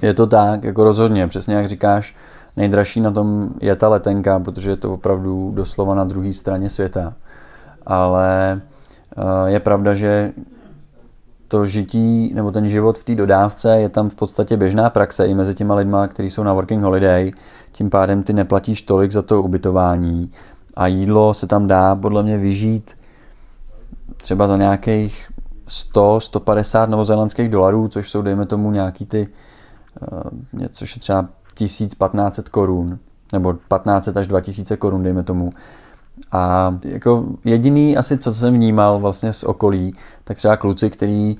[0.01, 2.15] Je to tak, jako rozhodně, přesně jak říkáš,
[2.59, 7.13] nejdražší na tom je ta letenka, protože je to opravdu doslova na druhé straně světa.
[7.85, 8.61] Ale
[9.17, 10.31] eh, je pravda, že
[11.47, 15.33] to žití nebo ten život v té dodávce je tam v podstatě běžná praxe i
[15.33, 17.31] mezi těma lidma, kteří jsou na working holiday.
[17.71, 20.31] Tím pádem ty neplatíš tolik za to ubytování
[20.75, 22.91] a jídlo se tam dá podle mě vyžít
[24.17, 25.31] třeba za nějakých
[25.67, 29.27] 100, 150 novozelandských dolarů, což jsou dejme tomu nějaký ty
[30.01, 31.27] uh, něco, je třeba
[31.67, 32.99] 1500 korun
[33.33, 35.53] nebo 1500 až 2000 korun, dejme tomu.
[36.31, 41.35] A jako jediný asi, co jsem vnímal vlastně z okolí, tak třeba kluci, který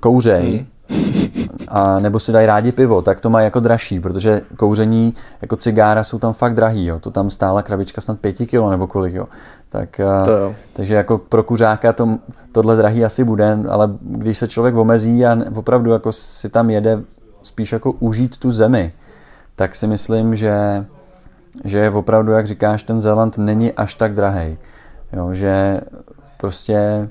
[0.00, 1.46] kouřej, hmm.
[1.68, 6.04] a nebo si dají rádi pivo, tak to má jako dražší, protože kouření jako cigára
[6.04, 6.98] jsou tam fakt drahý, jo.
[7.00, 9.28] to tam stála krabička snad pěti kilo nebo kolik, jo.
[9.68, 10.54] Tak, to jo.
[10.72, 12.18] Takže jako pro kuřáka to,
[12.52, 17.02] tohle drahý asi bude, ale když se člověk omezí a opravdu jako si tam jede
[17.42, 18.92] spíš jako užít tu zemi,
[19.56, 20.84] tak si myslím, že
[21.64, 24.58] že je opravdu, jak říkáš, ten Zéland není až tak drahý.
[25.12, 25.80] Jo, že
[26.36, 27.08] prostě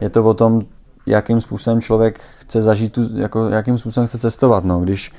[0.00, 0.62] je to o tom,
[1.06, 4.64] jakým způsobem člověk chce zažít, tu, jako, jakým způsobem chce cestovat.
[4.64, 4.80] No.
[4.80, 5.12] Když,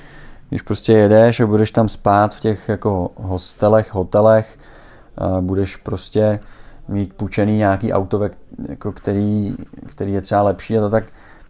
[0.49, 4.57] když prostě jedeš a budeš tam spát v těch jako hostelech, hotelech,
[5.41, 6.39] budeš prostě
[6.87, 8.21] mít půjčený nějaký auto,
[8.69, 11.03] jako který, který je třeba lepší a to tak,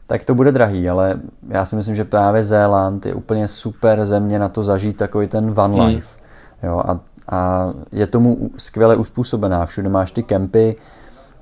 [0.07, 4.39] tak to bude drahý, ale já si myslím, že právě Zéland je úplně super země
[4.39, 5.85] na to zažít takový ten van hmm.
[5.85, 6.19] life.
[6.63, 9.65] Jo, a, a je tomu skvěle uspůsobená.
[9.65, 10.75] Všude máš ty kempy,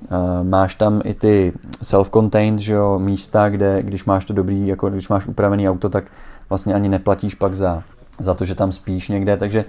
[0.02, 4.89] uh, máš tam i ty self-contained že jo, místa, kde když máš to dobrý, jako
[4.89, 6.04] když máš upravený auto, tak
[6.49, 7.84] vlastně ani neplatíš pak za,
[8.19, 9.65] za to, že tam spíš někde, takže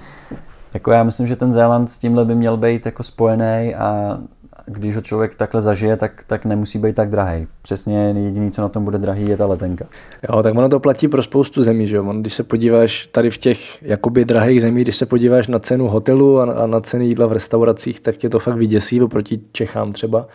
[0.75, 4.19] jako já myslím, že ten Zéland s tímhle by měl být jako spojený a
[4.67, 7.47] když ho člověk takhle zažije, tak, tak nemusí být tak drahý.
[7.63, 9.87] Přesně jediný, co na tom bude drahý, je ta letenka.
[10.29, 12.13] Jo, tak ono to platí pro spoustu zemí, že jo.
[12.21, 16.41] Když se podíváš tady v těch jakoby drahých zemích, když se podíváš na cenu hotelu
[16.41, 20.27] a, a na ceny jídla v restauracích, tak je to fakt vyděsí oproti Čechám třeba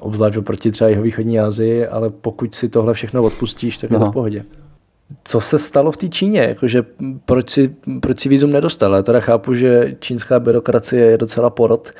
[0.00, 3.94] obzvlášť oproti třeba jeho východní Asii, ale pokud si tohle všechno odpustíš, tak no.
[3.94, 4.12] je to v no.
[4.12, 4.44] pohodě.
[5.24, 6.40] Co se stalo v té Číně?
[6.40, 6.84] Jakože
[7.24, 8.94] proč si, proč si vízum nedostal?
[8.94, 11.92] Já teda chápu, že čínská byrokracie je docela porod,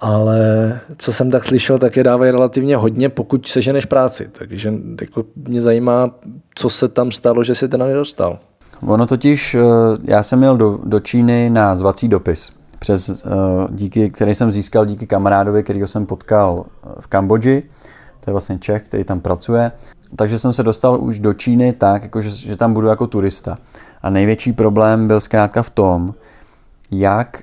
[0.00, 4.30] ale co jsem tak slyšel, tak je dávají relativně hodně, pokud seženeš práci.
[4.32, 6.10] Takže jako mě zajímá,
[6.54, 8.38] co se tam stalo, že si teda nedostal.
[8.86, 9.60] Ono totiž, eh,
[10.04, 13.28] já jsem měl do, do Číny na zvací dopis, přes, eh,
[13.70, 17.62] díky, který jsem získal díky kamarádovi, kterýho jsem potkal eh, v Kambodži.
[18.20, 19.72] to je vlastně Čech, který tam pracuje.
[20.16, 23.58] Takže jsem se dostal už do Číny tak, jako že, že tam budu jako turista.
[24.02, 26.14] A největší problém byl zkrátka v tom,
[26.90, 27.42] jak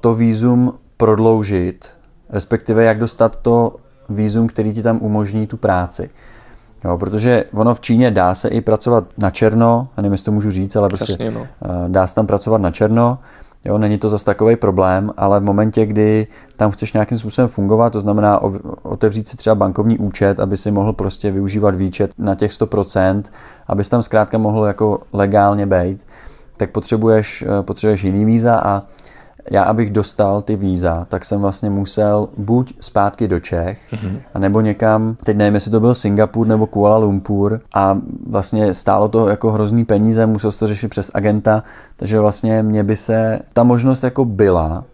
[0.00, 1.88] to výzum prodloužit,
[2.30, 3.76] respektive jak dostat to
[4.08, 6.10] výzum, který ti tam umožní tu práci.
[6.84, 10.50] Jo, protože ono v Číně dá se i pracovat na černo, nevím, jestli to můžu
[10.50, 11.46] říct, ale prostě Jasně, no.
[11.64, 13.18] Eh, dá se tam pracovat na černo,
[13.66, 16.26] Jo, není to zase takový problém, ale v momentě, kdy
[16.56, 18.40] tam chceš nějakým způsobem fungovat, to znamená
[18.82, 23.22] otevřít si třeba bankovní účet, aby si mohl prostě využívat výčet na těch 100%,
[23.66, 26.06] abys tam zkrátka mohl jako legálně být,
[26.56, 28.82] tak potřebuješ, eh, potřebuješ jiný víza a
[29.50, 34.20] já, abych dostal ty víza, tak jsem vlastně musel buď zpátky do Čech, mm-hmm.
[34.34, 39.28] anebo někam, teď nevím, jestli to byl Singapur nebo Kuala Lumpur a vlastně stálo to
[39.28, 41.62] jako hrozný peníze, musel to řešit přes agenta,
[41.96, 44.84] takže vlastně mě by se, ta možnost jako byla,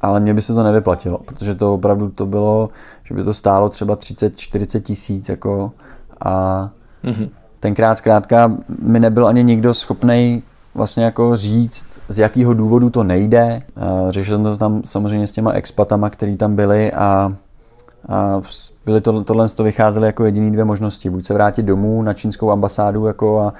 [0.00, 2.68] ale mně by se to nevyplatilo, protože to opravdu to bylo,
[3.04, 5.72] že by to stálo třeba 30-40 tisíc jako
[6.20, 6.70] a
[7.04, 7.28] mm-hmm.
[7.60, 8.52] tenkrát zkrátka
[8.82, 10.42] mi nebyl ani nikdo schopný
[10.74, 13.62] vlastně jako říct, z jakého důvodu to nejde.
[14.08, 17.36] Řešil jsem to tam samozřejmě s těma expatama, který tam byli a,
[18.08, 18.42] a
[18.84, 21.10] byly to, tohle to vycházely jako jediný dvě možnosti.
[21.10, 23.52] Buď se vrátit domů na čínskou ambasádu jako a, a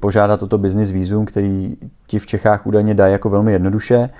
[0.00, 1.76] požádat toto business vízum, který
[2.06, 4.10] ti v Čechách údajně dají jako velmi jednoduše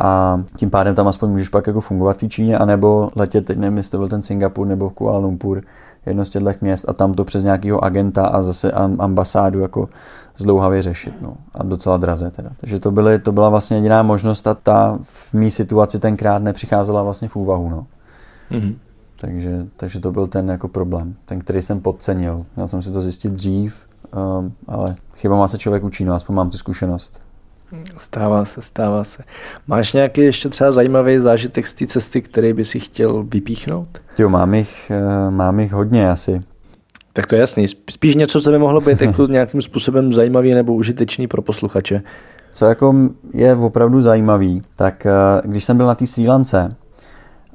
[0.00, 3.58] a tím pádem tam aspoň můžeš pak jako fungovat v té Číně, anebo letět, teď
[3.58, 5.62] nevím, jestli to byl ten Singapur nebo Kuala Lumpur,
[6.06, 9.88] jedno z těchto měst a tam to přes nějakého agenta a zase ambasádu jako
[10.36, 11.14] zdlouhavě řešit.
[11.22, 11.36] No.
[11.54, 12.50] A docela draze teda.
[12.60, 17.02] Takže to, byly, to byla vlastně jediná možnost a ta v mý situaci tenkrát nepřicházela
[17.02, 17.68] vlastně v úvahu.
[17.68, 17.86] No.
[18.50, 18.74] Mm-hmm.
[19.20, 22.46] Takže, takže to byl ten jako problém, ten, který jsem podcenil.
[22.56, 23.86] Měl jsem si to zjistit dřív,
[24.38, 27.22] um, ale chybama se člověk učí, no aspoň mám tu zkušenost.
[27.98, 29.22] Stává se, stává se.
[29.66, 33.88] Máš nějaký ještě třeba zajímavý zážitek z té cesty, který by si chtěl vypíchnout?
[34.18, 36.40] Jo, mám jich, eh, mám jich hodně asi.
[37.12, 37.68] Tak to je jasný.
[37.90, 42.02] Spíš něco, co by mohlo být jako nějakým způsobem zajímavý nebo užitečný pro posluchače.
[42.52, 42.94] Co jako
[43.34, 45.10] je opravdu zajímavý, tak eh,
[45.44, 46.76] když jsem byl na té Sri Lance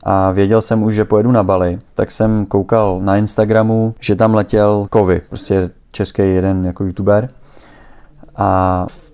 [0.04, 4.34] a věděl jsem už, že pojedu na Bali, tak jsem koukal na Instagramu, že tam
[4.34, 7.30] letěl Kovy, prostě český jeden jako youtuber.
[8.36, 9.11] A v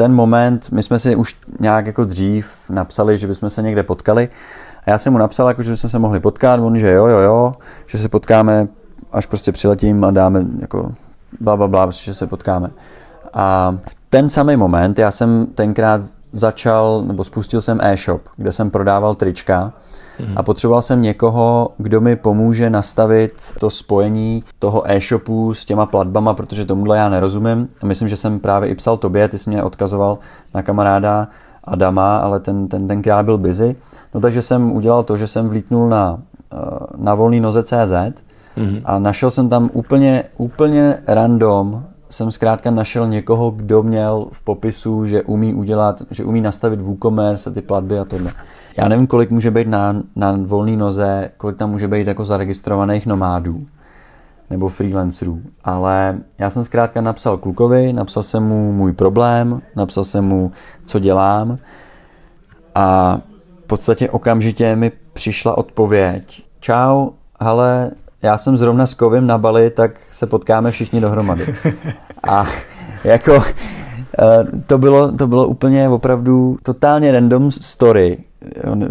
[0.00, 4.28] ten moment, my jsme si už nějak jako dřív napsali, že bychom se někde potkali
[4.86, 7.18] a já jsem mu napsal, jako, že bychom se mohli potkat, on, že jo, jo,
[7.18, 7.54] jo,
[7.86, 8.68] že se potkáme,
[9.12, 10.92] až prostě přiletím a dáme jako
[11.40, 12.70] bla, bla, bla, že se potkáme.
[13.34, 16.00] A v ten samý moment já jsem tenkrát
[16.32, 19.72] začal, nebo spustil jsem e-shop, kde jsem prodával trička
[20.20, 20.32] mm-hmm.
[20.36, 26.34] a potřeboval jsem někoho, kdo mi pomůže nastavit to spojení toho e-shopu s těma platbama,
[26.34, 27.68] protože tomuhle já nerozumím.
[27.82, 30.18] A myslím, že jsem právě i psal tobě, ty jsi mě odkazoval
[30.54, 31.28] na kamaráda
[31.64, 33.76] Adama, ale ten, ten tenkrát byl busy.
[34.14, 36.18] No takže jsem udělal to, že jsem vlítnul na,
[36.52, 36.56] eh,
[36.96, 37.92] na volný noze CZ
[38.56, 38.82] mm-hmm.
[38.84, 45.06] a našel jsem tam úplně, úplně random jsem zkrátka našel někoho, kdo měl v popisu,
[45.06, 48.32] že umí udělat, že umí nastavit WooCommerce a ty platby a tohle.
[48.78, 53.06] Já nevím, kolik může být na, na volné noze, kolik tam může být jako zaregistrovaných
[53.06, 53.66] nomádů
[54.50, 60.24] nebo freelancerů, ale já jsem zkrátka napsal klukovi, napsal jsem mu můj problém, napsal jsem
[60.24, 60.52] mu,
[60.84, 61.58] co dělám
[62.74, 63.18] a
[63.64, 66.44] v podstatě okamžitě mi přišla odpověď.
[66.60, 67.90] Čau, ale
[68.22, 71.54] já jsem zrovna s Kovim na Bali, tak se potkáme všichni dohromady.
[72.28, 72.46] A
[73.04, 73.42] jako
[74.22, 78.18] eh, to bylo, to bylo úplně opravdu totálně random story,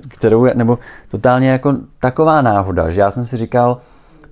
[0.08, 0.80] kterou, nebo
[1.12, 3.78] totálně jako taková náhoda, že já jsem si říkal,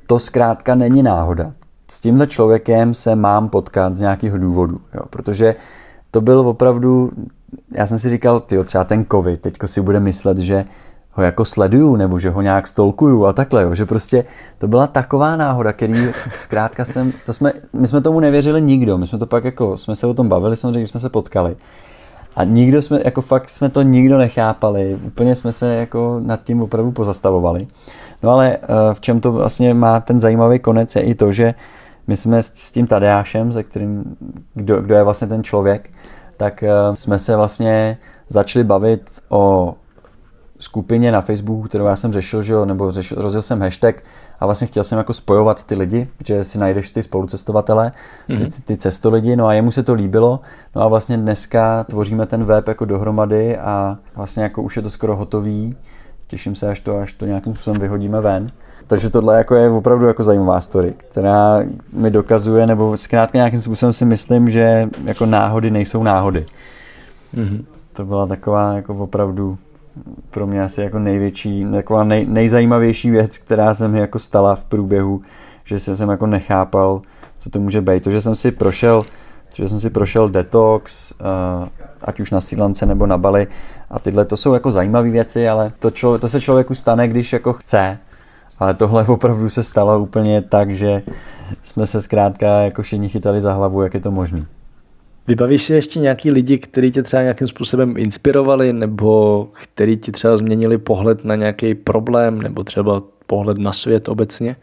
[0.07, 1.51] to zkrátka není náhoda.
[1.91, 5.55] S tímhle člověkem se mám potkat z nějakého důvodu, jo, protože
[6.11, 7.11] to byl opravdu,
[7.71, 10.65] já jsem si říkal, tyjo, třeba ten covid, teďko si bude myslet, že
[11.13, 13.75] ho jako sleduju, nebo že ho nějak stolkuju a takhle, jo.
[13.75, 14.23] že prostě
[14.57, 19.07] to byla taková náhoda, který zkrátka jsem, to jsme, my jsme tomu nevěřili nikdo, my
[19.07, 21.55] jsme to pak jako, jsme se o tom bavili, samozřejmě, když jsme se potkali.
[22.37, 26.61] A nikdo jsme, jako fakt jsme to nikdo nechápali, úplně jsme se jako nad tím
[26.61, 27.67] opravdu pozastavovali.
[28.23, 31.53] No ale eh, v čem to vlastně má ten zajímavý konec je i to, že
[32.07, 34.17] my jsme s tím Tadeášem, se kterým,
[34.53, 35.89] kdo, kdo je vlastně ten člověk,
[36.37, 37.97] tak eh, jsme se vlastně
[38.29, 39.73] začali bavit o
[40.59, 44.03] skupině na Facebooku, kterou já jsem řešil, že jo, nebo řešil, rozjel jsem hashtag
[44.39, 47.91] a vlastně chtěl jsem jako spojovat ty lidi, že si najdeš ty spolucestovatele,
[48.29, 48.51] mm-hmm.
[48.51, 50.39] ty, ty cestolidi, no a jemu se to líbilo,
[50.75, 54.89] no a vlastně dneska tvoříme ten web jako dohromady a vlastně jako už je to
[54.89, 55.75] skoro hotový,
[56.27, 58.51] těším se, až to, až to nějakým způsobem vyhodíme ven.
[58.87, 63.93] Takže tohle jako je opravdu jako zajímavá story, která mi dokazuje, nebo zkrátka nějakým způsobem
[63.93, 66.45] si myslím, že jako náhody nejsou náhody.
[67.35, 67.65] Mm-hmm.
[67.93, 69.57] To byla taková jako opravdu
[70.29, 74.65] pro mě asi jako největší, taková nej, nejzajímavější věc, která se mi jako stala v
[74.65, 75.21] průběhu,
[75.65, 77.01] že jsem jako nechápal,
[77.39, 78.03] co to může být.
[78.03, 79.03] To, že jsem si prošel,
[79.49, 81.67] to, že jsem si prošel detox, uh,
[82.01, 83.47] ať už na Sílance nebo na Bali
[83.89, 87.33] a tyhle to jsou jako zajímavé věci, ale to, člo, to se člověku stane, když
[87.33, 87.97] jako chce.
[88.59, 91.03] Ale tohle opravdu se stalo úplně tak, že
[91.63, 94.45] jsme se zkrátka jako všichni chytali za hlavu, jak je to možné.
[95.27, 100.37] Vybavíš si ještě nějaký lidi, kteří tě třeba nějakým způsobem inspirovali, nebo kteří ti třeba
[100.37, 104.55] změnili pohled na nějaký problém, nebo třeba pohled na svět obecně?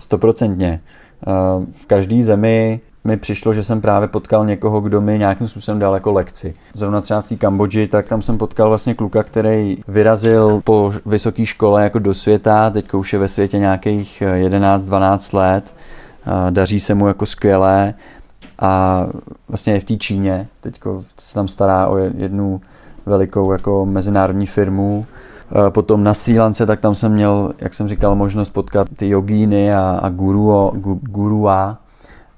[0.00, 0.80] Stoprocentně.
[1.26, 5.78] Eh, v každé zemi mi přišlo, že jsem právě potkal někoho, kdo mi nějakým způsobem
[5.78, 6.54] dal jako lekci.
[6.74, 11.46] Zrovna třeba v té Kambodži, tak tam jsem potkal vlastně kluka, který vyrazil po vysoké
[11.46, 15.74] škole jako do světa, teď už je ve světě nějakých 11-12 let,
[16.26, 17.94] eh, daří se mu jako skvěle
[18.58, 19.02] a
[19.48, 20.80] vlastně je v té Číně, teď
[21.20, 22.60] se tam stará o jednu
[23.06, 25.06] velikou jako mezinárodní firmu,
[25.70, 29.74] Potom na Sri Lance, tak tam jsem měl, jak jsem říkal, možnost potkat ty jogíny
[29.74, 31.78] a, a guru, gu, gurua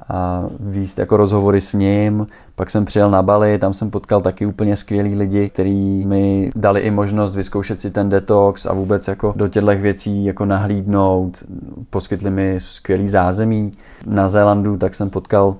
[0.08, 2.26] a výst jako rozhovory s ním.
[2.54, 6.80] Pak jsem přijel na Bali, tam jsem potkal taky úplně skvělý lidi, kteří mi dali
[6.80, 11.44] i možnost vyzkoušet si ten detox a vůbec jako do těchto věcí jako nahlídnout.
[11.90, 13.72] Poskytli mi skvělý zázemí.
[14.06, 15.56] Na Zélandu tak jsem potkal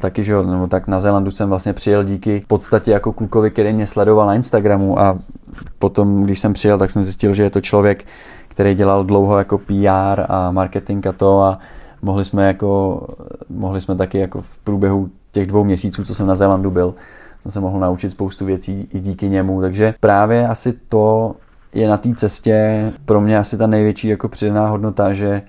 [0.00, 3.72] taky, že jo, tak na Zélandu jsem vlastně přijel díky v podstatě jako klukovi, který
[3.72, 5.18] mě sledoval na Instagramu a
[5.78, 8.04] potom, když jsem přijel, tak jsem zjistil, že je to člověk,
[8.48, 11.58] který dělal dlouho jako PR a marketing a to a
[12.02, 13.02] mohli jsme jako,
[13.50, 16.94] mohli jsme taky jako v průběhu těch dvou měsíců, co jsem na Zélandu byl,
[17.40, 21.34] jsem se mohl naučit spoustu věcí i díky němu, takže právě asi to
[21.74, 25.42] je na té cestě pro mě asi ta největší jako přidaná hodnota, že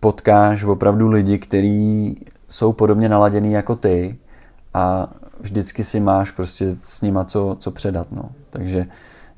[0.00, 2.16] potkáš opravdu lidi, kteří
[2.48, 4.18] jsou podobně naladěný jako ty
[4.74, 5.08] a
[5.40, 8.06] vždycky si máš prostě s nima co, co předat.
[8.12, 8.30] No.
[8.50, 8.86] Takže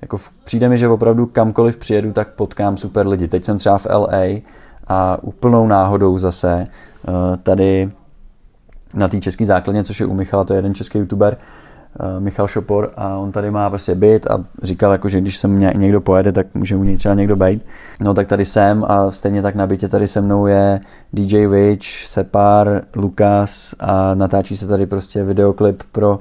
[0.03, 3.29] jako přijde mi, že opravdu kamkoliv přijedu, tak potkám super lidi.
[3.29, 4.41] Teď jsem třeba v LA
[4.87, 7.91] a úplnou náhodou zase eh, tady
[8.95, 11.37] na té české základně, což je u Michala, to je jeden český youtuber,
[12.19, 16.01] Michal Šopor a on tady má prostě byt a říkal, jako, že když sem někdo
[16.01, 17.63] pojede, tak může u něj třeba někdo být.
[18.01, 20.81] No tak tady jsem a stejně tak na bytě tady se mnou je
[21.13, 26.19] DJ Witch, Separ, Lukas a natáčí se tady prostě videoklip pro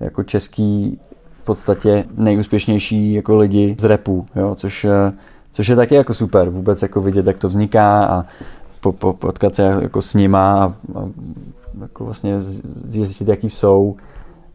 [0.00, 1.00] jako český
[1.42, 5.12] v podstatě nejúspěšnější jako lidi z repu, jo, což, eh,
[5.52, 8.24] což je taky jako super vůbec jako vidět, jak to vzniká a
[8.80, 10.64] po, po, potkat se jako s nima a,
[10.98, 11.08] a
[11.80, 13.96] jako vlastně zjistit, jaký jsou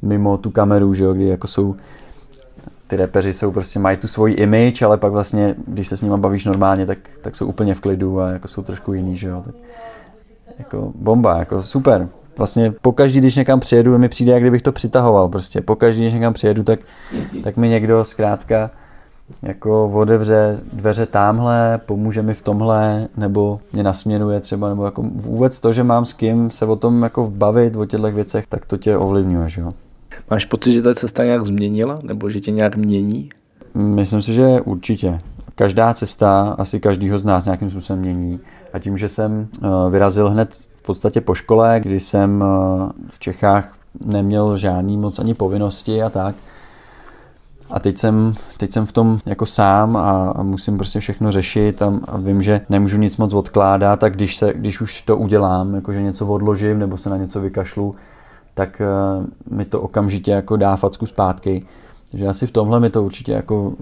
[0.03, 1.75] mimo tu kameru, že jo, kdy jako jsou
[2.87, 6.17] ty repeři jsou prostě, mají tu svoji image, ale pak vlastně, když se s nimi
[6.17, 9.41] bavíš normálně, tak, tak jsou úplně v klidu a jako jsou trošku jiný, že jo.
[9.45, 9.55] Tak,
[10.59, 12.07] jako bomba, jako super.
[12.37, 15.61] Vlastně pokaždý, když někam přijedu, mi přijde, jak kdybych to přitahoval prostě.
[15.61, 16.79] Pokaždý, když někam přijedu, tak,
[17.43, 18.71] tak mi někdo zkrátka
[19.41, 25.59] jako otevře dveře tamhle, pomůže mi v tomhle, nebo mě nasměruje třeba, nebo jako vůbec
[25.59, 28.77] to, že mám s kým se o tom jako bavit, o těchto věcech, tak to
[28.77, 29.73] tě ovlivňuje, že jo.
[30.29, 33.29] Máš pocit, že ta cesta nějak změnila, nebo že tě nějak mění?
[33.73, 35.19] Myslím si, že určitě.
[35.55, 38.39] Každá cesta asi každýho z nás nějakým způsobem mění.
[38.73, 43.19] A tím, že jsem eh, vyrazil hned v podstatě po škole, kdy jsem eh, v
[43.19, 46.35] Čechách neměl žádný moc ani povinnosti a tak,
[47.69, 51.81] a teď jsem, teď jsem v tom jako sám a, a musím prostě všechno řešit
[51.81, 55.75] a, a vím, že nemůžu nic moc odkládat, tak když, se, když už to udělám,
[55.75, 57.95] jakože něco odložím nebo se na něco vykašlu,
[58.53, 59.25] tak uh,
[59.57, 61.65] mi to okamžitě jako dá facku zpátky.
[62.11, 63.73] Takže asi v tomhle mi to určitě jako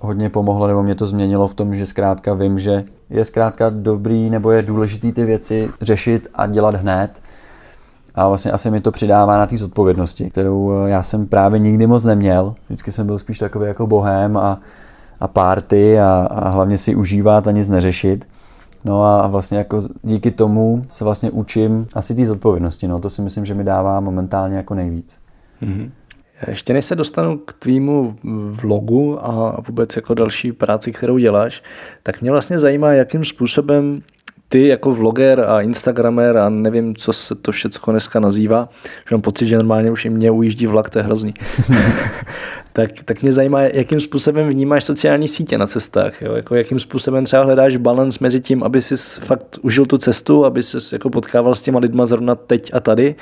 [0.00, 4.30] hodně pomohlo, nebo mě to změnilo v tom, že zkrátka vím, že je zkrátka dobrý
[4.30, 7.22] nebo je důležitý ty věci řešit a dělat hned.
[8.14, 11.86] A vlastně asi mi to přidává na té zodpovědnosti, kterou eh, já jsem právě nikdy
[11.86, 12.54] moc neměl.
[12.66, 14.60] Vždycky jsem byl spíš takový jako bohem a,
[15.20, 18.26] a party a, a hlavně si užívat a nic neřešit.
[18.84, 22.88] No a vlastně jako díky tomu se vlastně učím asi té zodpovědnosti.
[22.88, 23.00] No.
[23.00, 25.18] To si myslím, že mi dává momentálně jako nejvíc.
[25.62, 25.90] Mm-hmm.
[26.48, 28.16] Ještě než se dostanu k tvýmu
[28.50, 31.62] vlogu a vůbec jako další práci, kterou děláš,
[32.02, 34.02] tak mě vlastně zajímá, jakým způsobem
[34.52, 38.68] ty jako vloger a instagramer a nevím, co se to všechno dneska nazývá,
[39.08, 41.34] že mám pocit, že normálně už i mě ujíždí vlak, to je hrozný.
[42.72, 46.32] tak, tak mě zajímá, jakým způsobem vnímáš sociální sítě na cestách, jo?
[46.32, 50.62] Jako jakým způsobem třeba hledáš balans mezi tím, aby si fakt užil tu cestu, aby
[50.62, 53.14] se jako potkával s těma lidma zrovna teď a tady,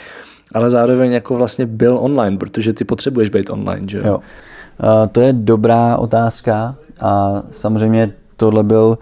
[0.54, 4.04] ale zároveň jako vlastně byl online, protože ty potřebuješ být online, že jo?
[4.06, 4.16] jo.
[4.16, 8.98] Uh, to je dobrá otázka a samozřejmě tohle byl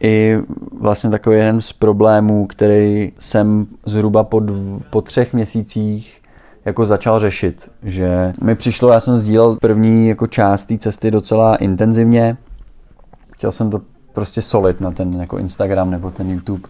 [0.00, 0.38] i
[0.80, 6.20] vlastně takový jeden z problémů, který jsem zhruba po, dv, po třech měsících
[6.64, 11.56] jako začal řešit, že mi přišlo, já jsem sdílel první jako část té cesty docela
[11.56, 12.36] intenzivně,
[13.32, 13.80] chtěl jsem to
[14.12, 16.68] prostě solit na ten jako Instagram nebo ten YouTube,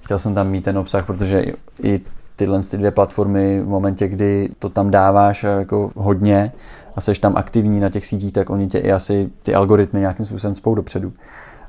[0.00, 1.44] chtěl jsem tam mít ten obsah, protože
[1.82, 2.00] i
[2.36, 6.52] tyhle ty dvě platformy v momentě, kdy to tam dáváš jako hodně
[6.96, 10.26] a seš tam aktivní na těch sítích, tak oni tě i asi ty algoritmy nějakým
[10.26, 11.12] způsobem spou dopředu.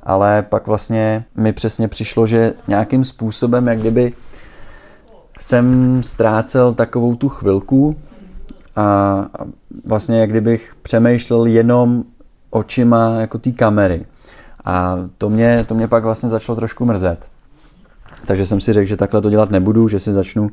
[0.04, 4.14] Ale pak vlastně mi přesně přišlo, že nějakým způsobem, jak kdyby
[5.40, 7.96] jsem ztrácel takovou tu chvilku
[8.76, 9.26] a
[9.86, 12.04] vlastně jak kdybych přemýšlel jenom
[12.50, 14.06] očima jako té kamery.
[14.66, 17.28] A to mě, to mě pak vlastně začalo trošku mrzet.
[18.26, 20.50] Takže jsem si řekl, že takhle to dělat nebudu, že si začnu,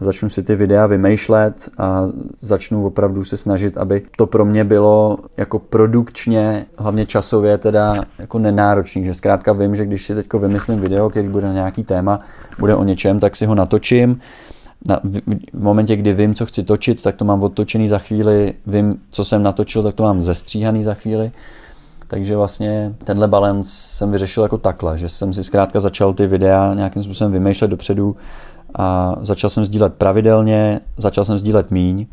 [0.00, 2.04] začnu si ty videa vymýšlet a
[2.40, 8.38] začnu opravdu se snažit, aby to pro mě bylo jako produkčně, hlavně časově teda jako
[8.38, 12.20] nenáročný, že zkrátka vím, že když si teď vymyslím video, který bude na nějaký téma,
[12.58, 14.20] bude o něčem, tak si ho natočím,
[14.84, 15.20] na, v,
[15.52, 19.24] v momentě, kdy vím, co chci točit, tak to mám odtočený za chvíli, vím, co
[19.24, 21.32] jsem natočil, tak to mám zestříhaný za chvíli.
[22.08, 26.74] Takže vlastně tenhle balans jsem vyřešil jako takhle, že jsem si zkrátka začal ty videa
[26.74, 28.16] nějakým způsobem vymýšlet dopředu
[28.74, 32.06] a začal jsem sdílet pravidelně, začal jsem sdílet míň,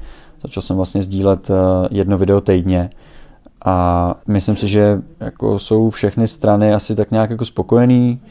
[0.43, 1.53] začal jsem vlastně sdílet eh,
[1.91, 2.89] jedno video týdně
[3.65, 8.21] a myslím si, že jako jsou všechny strany asi tak nějak jako spokojený,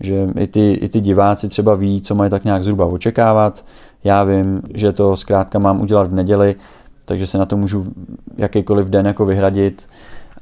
[0.00, 3.64] že i ty, i ty diváci třeba ví, co mají tak nějak zhruba očekávat.
[4.04, 6.54] Já vím, že to zkrátka mám udělat v neděli,
[7.04, 7.86] takže se na to můžu
[8.36, 9.86] jakýkoliv den jako vyhradit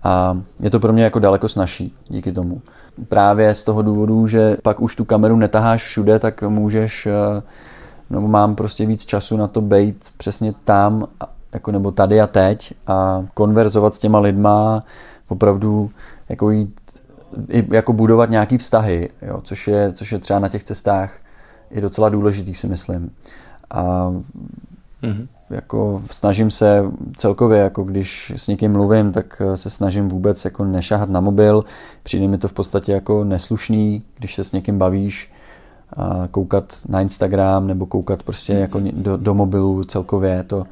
[0.07, 2.63] a je to pro mě jako daleko snažší díky tomu.
[3.09, 7.43] Právě z toho důvodu, že pak už tu kameru netaháš všude, tak můžeš, eh,
[8.11, 11.07] nebo mám prostě víc času na to být přesně tam,
[11.53, 14.85] jako nebo tady a teď a konverzovat s těma lidma,
[15.29, 15.91] opravdu
[16.29, 16.81] jako jít,
[17.73, 21.19] jako budovat nějaký vztahy, jo, což, je, což je třeba na těch cestách
[21.71, 23.11] je docela důležitý, si myslím.
[23.71, 23.83] A
[25.03, 26.85] mm-hmm jako snažím se
[27.17, 31.65] celkově, jako když s někým mluvím, tak eh, se snažím vůbec jako nešahat na mobil.
[32.03, 35.33] Přijde mi to v podstatě jako neslušný, když se s někým bavíš,
[35.97, 40.43] a koukat na Instagram nebo koukat prostě jako do, do mobilu celkově.
[40.43, 40.65] To,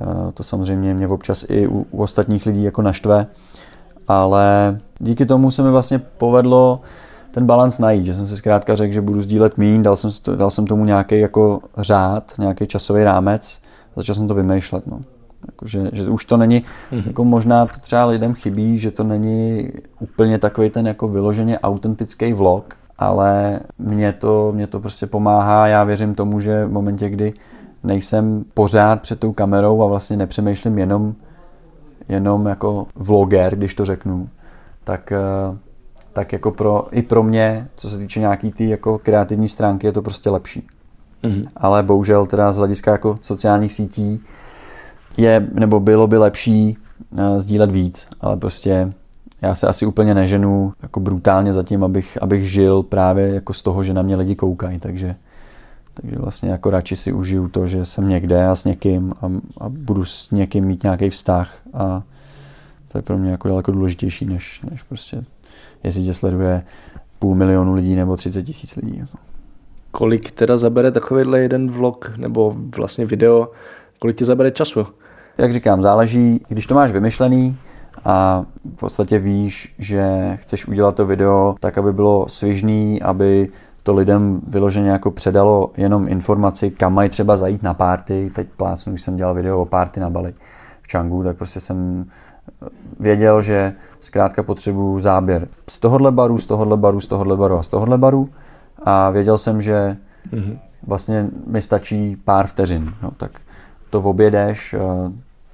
[0.00, 3.26] eh, to samozřejmě mě občas i u, u ostatních lidí jako naštve.
[4.08, 6.80] Ale díky tomu se mi vlastně povedlo
[7.30, 10.50] ten balans najít, že jsem si zkrátka řekl, že budu sdílet mín, dal jsem, dal
[10.50, 13.60] jsem tomu nějaký jako řád, nějaký časový rámec,
[13.98, 14.86] začal jsem to vymýšlet.
[14.86, 15.00] No.
[15.46, 17.06] Jako, že, že už to není, mm-hmm.
[17.06, 19.68] jako možná to třeba lidem chybí, že to není
[20.00, 25.66] úplně takový ten jako vyloženě autentický vlog, ale mě to, mě to prostě pomáhá.
[25.66, 27.32] Já věřím tomu, že v momentě, kdy
[27.84, 31.14] nejsem pořád před tou kamerou a vlastně nepřemýšlím jenom,
[32.08, 34.28] jenom jako vloger, když to řeknu,
[34.84, 35.58] tak, eh,
[36.12, 39.92] tak jako pro, i pro mě, co se týče nějaký ty jako kreativní stránky, je
[39.92, 40.66] to prostě lepší.
[41.22, 41.48] Mm-hmm.
[41.56, 44.20] Ale bohužel teda z hlediska jako sociálních sítí
[45.16, 46.76] je, nebo bylo by lepší
[47.10, 48.92] uh, sdílet víc, ale prostě
[49.42, 53.84] já se asi úplně neženu jako brutálně zatím, abych, abych žil právě jako z toho,
[53.84, 55.16] že na mě lidi koukají, takže,
[55.94, 59.26] takže vlastně jako radši si užiju to, že jsem někde a s někým a,
[59.60, 62.02] a budu s někým mít nějaký vztah a
[62.88, 65.24] to je pro mě jako daleko důležitější, než, než prostě
[65.84, 66.62] jestli tě sleduje
[67.18, 68.98] půl milionu lidí nebo 30 tisíc lidí.
[68.98, 69.18] Jako
[69.98, 73.50] kolik teda zabere takovýhle jeden vlog nebo vlastně video,
[73.98, 74.86] kolik ti zabere času?
[75.38, 77.56] Jak říkám, záleží, když to máš vymyšlený
[78.04, 78.44] a
[78.74, 83.48] v podstatě víš, že chceš udělat to video tak, aby bylo svižný, aby
[83.82, 88.30] to lidem vyloženě jako předalo jenom informaci, kam mají třeba zajít na párty.
[88.34, 90.34] Teď plácnu, když jsem dělal video o párty na Bali
[90.82, 92.06] v Changu, tak prostě jsem
[93.00, 97.62] věděl, že zkrátka potřebuju záběr z tohohle baru, z tohohle baru, z tohohle baru a
[97.62, 98.28] z tohohle baru
[98.82, 99.96] a věděl jsem, že
[100.32, 100.58] mm-hmm.
[100.86, 102.94] vlastně mi stačí pár vteřin.
[103.02, 103.40] No, tak
[103.90, 104.74] to objedeš,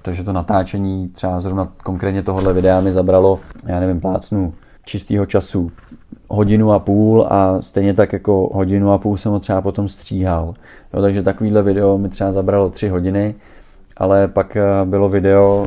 [0.01, 4.53] takže to natáčení třeba zrovna konkrétně tohohle videa mi zabralo, já nevím, plácnu
[4.85, 5.71] čistého času
[6.29, 10.53] hodinu a půl a stejně tak jako hodinu a půl jsem ho třeba potom stříhal.
[10.93, 13.35] Jo, takže takovýhle video mi třeba zabralo tři hodiny,
[13.97, 15.65] ale pak bylo video,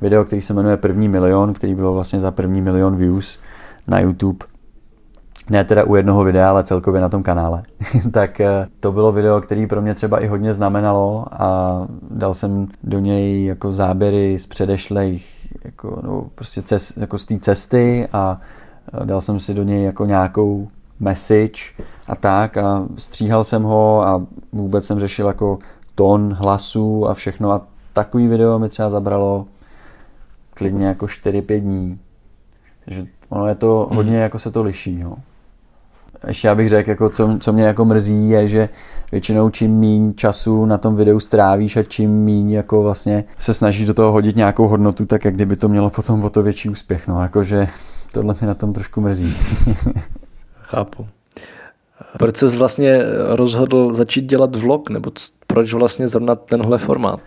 [0.00, 3.38] video, který se jmenuje První milion, který bylo vlastně za první milion views
[3.86, 4.46] na YouTube
[5.50, 7.62] ne teda u jednoho videa, ale celkově na tom kanále,
[8.12, 11.80] tak eh, to bylo video, který pro mě třeba i hodně znamenalo a
[12.10, 17.38] dal jsem do něj jako záběry z předešlých, jako, no, prostě cest, jako z té
[17.38, 18.40] cesty a
[19.02, 20.68] eh, dal jsem si do něj jako nějakou
[21.00, 21.62] message
[22.06, 24.22] a tak a stříhal jsem ho a
[24.52, 25.58] vůbec jsem řešil jako
[25.94, 29.46] tón hlasu a všechno a takový video mi třeba zabralo
[30.54, 31.98] klidně jako 4-5 dní.
[32.84, 34.22] Takže ono je to hodně, hmm.
[34.22, 35.00] jako se to liší.
[35.00, 35.14] Jo
[36.26, 38.68] ještě já bych řekl, jako co, co mě jako mrzí, je, že
[39.12, 43.86] většinou čím míň času na tom videu strávíš a čím míň jako vlastně se snažíš
[43.86, 47.08] do toho hodit nějakou hodnotu, tak jak kdyby to mělo potom o to větší úspěch.
[47.08, 47.68] No, jakože
[48.12, 49.36] tohle mi na tom trošku mrzí.
[50.62, 51.06] Chápu.
[52.18, 55.10] Proč jsi vlastně rozhodl začít dělat vlog, nebo
[55.46, 57.20] proč vlastně zrovna tenhle formát?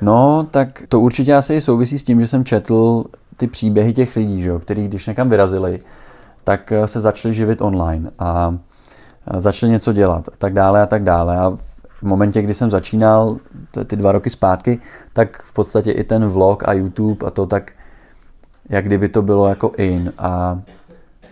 [0.00, 3.04] No, tak to určitě asi souvisí s tím, že jsem četl
[3.36, 5.80] ty příběhy těch lidí, že jo, který když někam vyrazili,
[6.44, 8.58] tak eh, se začali živit online a
[9.36, 11.38] začali něco dělat, tak dále a tak dále.
[11.38, 11.50] A
[11.98, 13.36] v momentě, kdy jsem začínal,
[13.70, 14.80] to ty dva roky zpátky,
[15.12, 17.72] tak v podstatě i ten vlog a YouTube a to tak,
[18.68, 20.12] jak kdyby to bylo jako in.
[20.18, 20.60] A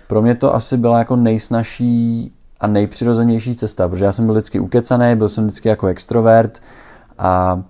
[0.07, 4.61] pro mě to asi byla jako nejsnažší a nejpřirozenější cesta, protože já jsem byl vždycky
[4.61, 6.63] ukecaný, byl jsem vždycky jako extrovert
[7.19, 7.63] a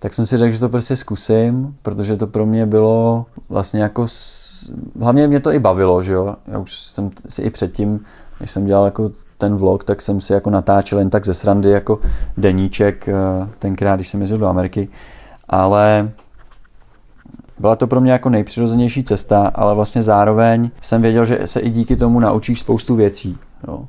[0.00, 4.06] tak jsem si řekl, že to prostě zkusím, protože to pro mě bylo vlastně jako,
[5.00, 8.00] hlavně mě to i bavilo, že jo, já už jsem si i předtím,
[8.38, 11.70] když jsem dělal jako ten vlog, tak jsem si jako natáčel jen tak ze srandy
[11.70, 12.00] jako
[12.36, 13.14] deníček, eh,
[13.58, 14.88] tenkrát, když jsem jezdil do Ameriky,
[15.48, 16.10] ale
[17.58, 21.70] byla to pro mě jako nejpřirozenější cesta, ale vlastně zároveň jsem věděl, že se i
[21.70, 23.38] díky tomu naučíš spoustu věcí.
[23.68, 23.84] Jo.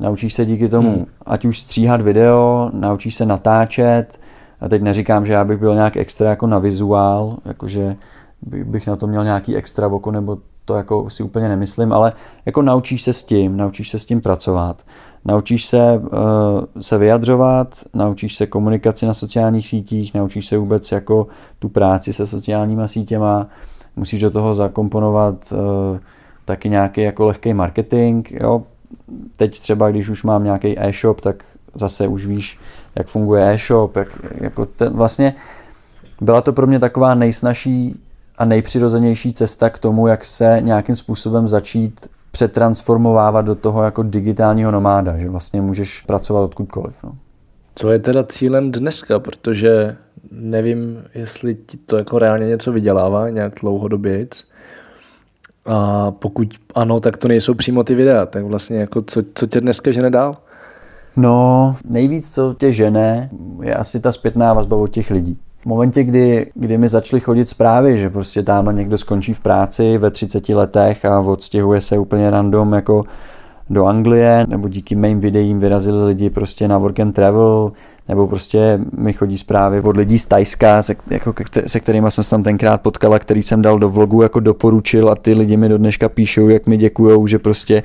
[0.00, 1.06] Naučíš se díky tomu, hmm.
[1.26, 4.20] ať už stříhat video, naučíš se natáčet,
[4.60, 7.96] a teď neříkám, že já bych byl nějak extra jako na vizuál, jakože
[8.42, 12.12] bych na to měl nějaký extra oko, nebo to jako si úplně nemyslím, ale
[12.46, 14.82] jako naučíš se s tím, naučíš se s tím pracovat,
[15.24, 16.08] naučíš se, uh,
[16.80, 21.26] se vyjadřovat, naučíš se komunikaci na sociálních sítích, naučíš se vůbec jako
[21.58, 23.46] tu práci se sociálníma sítěma,
[23.96, 25.98] musíš do toho zakomponovat uh,
[26.44, 28.62] taky nějaký jako lehký marketing, jo.
[29.36, 32.58] Teď třeba, když už mám nějaký e-shop, tak zase už víš,
[32.94, 35.34] jak funguje e-shop, jak, jako ten, vlastně
[36.20, 38.00] byla to pro mě taková nejsnažší
[38.40, 44.70] a nejpřirozenější cesta k tomu, jak se nějakým způsobem začít přetransformovávat do toho jako digitálního
[44.70, 47.04] nomáda, že vlastně můžeš pracovat odkudkoliv.
[47.04, 47.12] No.
[47.74, 49.96] Co je teda cílem dneska, protože
[50.30, 54.26] nevím, jestli ti to jako reálně něco vydělává nějak dlouhodobě.
[55.66, 59.60] A pokud ano, tak to nejsou přímo ty videa, tak vlastně jako co, co tě
[59.60, 60.34] dneska žene dál?
[61.16, 63.30] No, nejvíc, co tě žene,
[63.62, 65.38] je asi ta zpětná vazba od těch lidí.
[65.62, 69.98] V momentě, kdy, kdy mi začaly chodit zprávy, že prostě tam někdo skončí v práci
[69.98, 73.04] ve 30 letech a odstěhuje se úplně random jako
[73.70, 77.72] do Anglie, nebo díky mým videím vyrazili lidi prostě na work and travel,
[78.08, 81.34] nebo prostě mi chodí zprávy od lidí z Tajska, se, jako,
[81.66, 85.14] se kterými jsem se tam tenkrát potkala, který jsem dal do vlogu, jako doporučil a
[85.14, 87.82] ty lidi mi do dneška píšou, jak mi děkujou, že prostě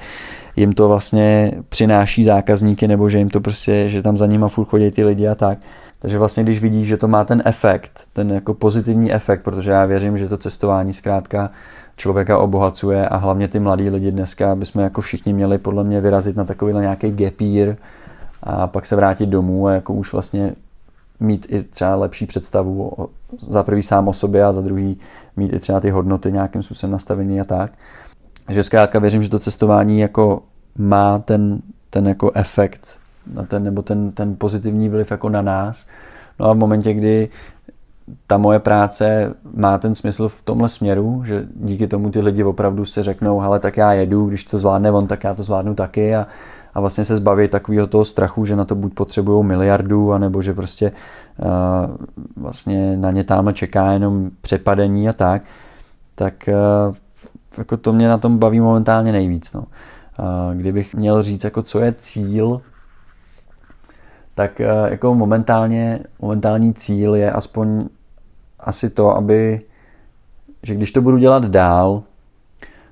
[0.55, 4.65] jim to vlastně přináší zákazníky, nebo že jim to prostě, že tam za nima furt
[4.65, 5.57] chodí ty lidi a tak.
[5.99, 9.85] Takže vlastně, když vidíš, že to má ten efekt, ten jako pozitivní efekt, protože já
[9.85, 11.51] věřím, že to cestování zkrátka
[11.95, 16.01] člověka obohacuje a hlavně ty mladí lidi dneska, aby jsme jako všichni měli podle mě
[16.01, 17.75] vyrazit na takový nějaký gapír
[18.43, 20.53] a pak se vrátit domů a jako už vlastně
[21.19, 24.97] mít i třeba lepší představu o, za prvý sám o sobě a za druhý
[25.35, 27.71] mít i třeba ty hodnoty nějakým způsobem nastavený a tak.
[28.45, 30.43] Takže zkrátka věřím, že to cestování jako
[30.77, 32.97] má ten, ten jako efekt
[33.33, 35.85] na ten, nebo ten, ten pozitivní vliv jako na nás.
[36.39, 37.29] No a v momentě, kdy
[38.27, 42.85] ta moje práce má ten smysl v tomhle směru, že díky tomu ty lidi opravdu
[42.85, 46.15] si řeknou, hele, tak já jedu, když to zvládne on, tak já to zvládnu taky
[46.15, 46.27] a,
[46.73, 50.53] a vlastně se zbaví takového toho strachu, že na to buď potřebují miliardu, anebo že
[50.53, 50.91] prostě
[51.37, 51.95] uh,
[52.37, 55.41] vlastně na ně tam čeká jenom přepadení a tak,
[56.15, 56.49] tak
[56.87, 56.95] uh,
[57.57, 59.53] jako to mě na tom baví momentálně nejvíc.
[59.53, 59.59] No.
[59.59, 62.61] Uh, kdybych měl říct, jako co je cíl
[64.35, 67.85] tak eh, jako momentálně, momentální cíl je aspoň
[68.59, 69.61] asi to, aby,
[70.63, 72.03] že když to budu dělat dál,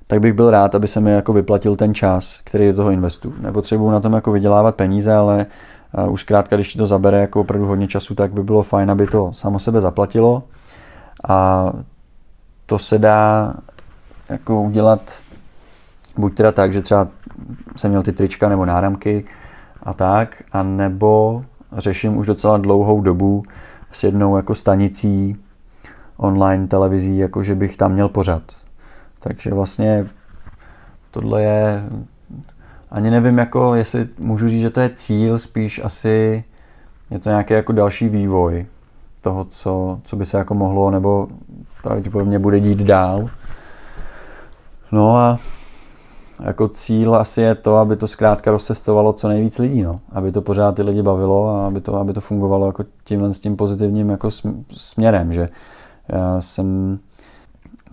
[0.08, 3.34] tak bych byl rád, aby se mi jako vyplatil ten čas, který do toho investu.
[3.42, 5.46] Nepotřebuji na tom jako vydělávat peníze, ale
[5.98, 9.08] eh, už zkrátka, když to zabere jako opravdu hodně času, tak by bylo fajn, aby
[9.08, 10.44] to samo sebe zaplatilo.
[11.28, 11.70] A
[12.66, 13.54] to se dá
[14.30, 15.02] jako udělat
[16.18, 17.08] buď teda tak, že třeba
[17.76, 19.26] jsem měl ty trička nebo náramky,
[19.84, 21.46] a tak, a nebo
[21.78, 23.44] řeším už docela dlouhou dobu
[23.92, 25.38] s jednou jako stanicí
[26.18, 28.44] online televizí, jako že bych tam měl pořad.
[29.20, 30.06] Takže vlastně
[31.12, 31.84] tohle je,
[32.92, 36.44] ani nevím, jako jestli můžu říct, že to je cíl, spíš asi
[37.12, 38.66] je to nějaký jako další vývoj
[39.22, 41.28] toho, co, co by se jako mohlo, nebo
[41.84, 43.30] pravděpodobně bude dít dál.
[44.92, 45.40] No a
[46.44, 50.00] jako cíl asi je to, aby to zkrátka rozcestovalo co nejvíc lidí, no.
[50.12, 53.40] aby to pořád ty lidi bavilo a aby to, aby to fungovalo jako tímhle s
[53.40, 54.30] tím pozitivním jako
[54.72, 55.50] směrem, že
[56.10, 57.00] já jsem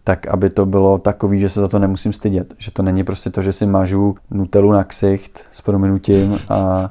[0.05, 2.55] tak aby to bylo takový, že se za to nemusím stydět.
[2.59, 6.90] Že to není prostě to, že si mažu nutelu na ksicht s prominutím a,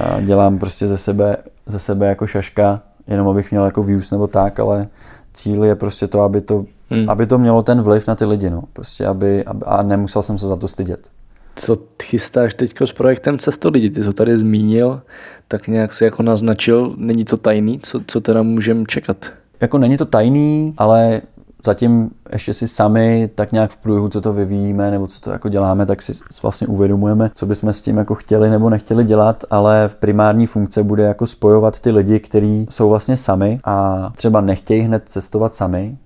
[0.00, 4.26] a dělám prostě ze sebe, ze sebe jako šaška, jenom abych měl jako views nebo
[4.26, 4.88] tak, ale
[5.32, 7.10] cíl je prostě to, aby to, hmm.
[7.10, 8.62] aby to mělo ten vliv na ty lidi, no.
[8.72, 11.08] Prostě aby, aby, a nemusel jsem se za to stydět.
[11.56, 13.90] Co chystáš teď s projektem Cesto lidi?
[13.90, 15.00] Ty jsi to tady zmínil,
[15.48, 19.16] tak nějak si jako naznačil, není to tajný, co, co teda můžeme čekat?
[19.60, 21.22] Jako není to tajný, ale
[21.64, 25.48] zatím ještě si sami tak nějak v průběhu, co to vyvíjíme nebo co to jako
[25.48, 26.12] děláme, tak si
[26.42, 30.82] vlastně uvědomujeme, co bychom s tím jako chtěli nebo nechtěli dělat, ale v primární funkce
[30.82, 35.96] bude jako spojovat ty lidi, kteří jsou vlastně sami a třeba nechtějí hned cestovat sami,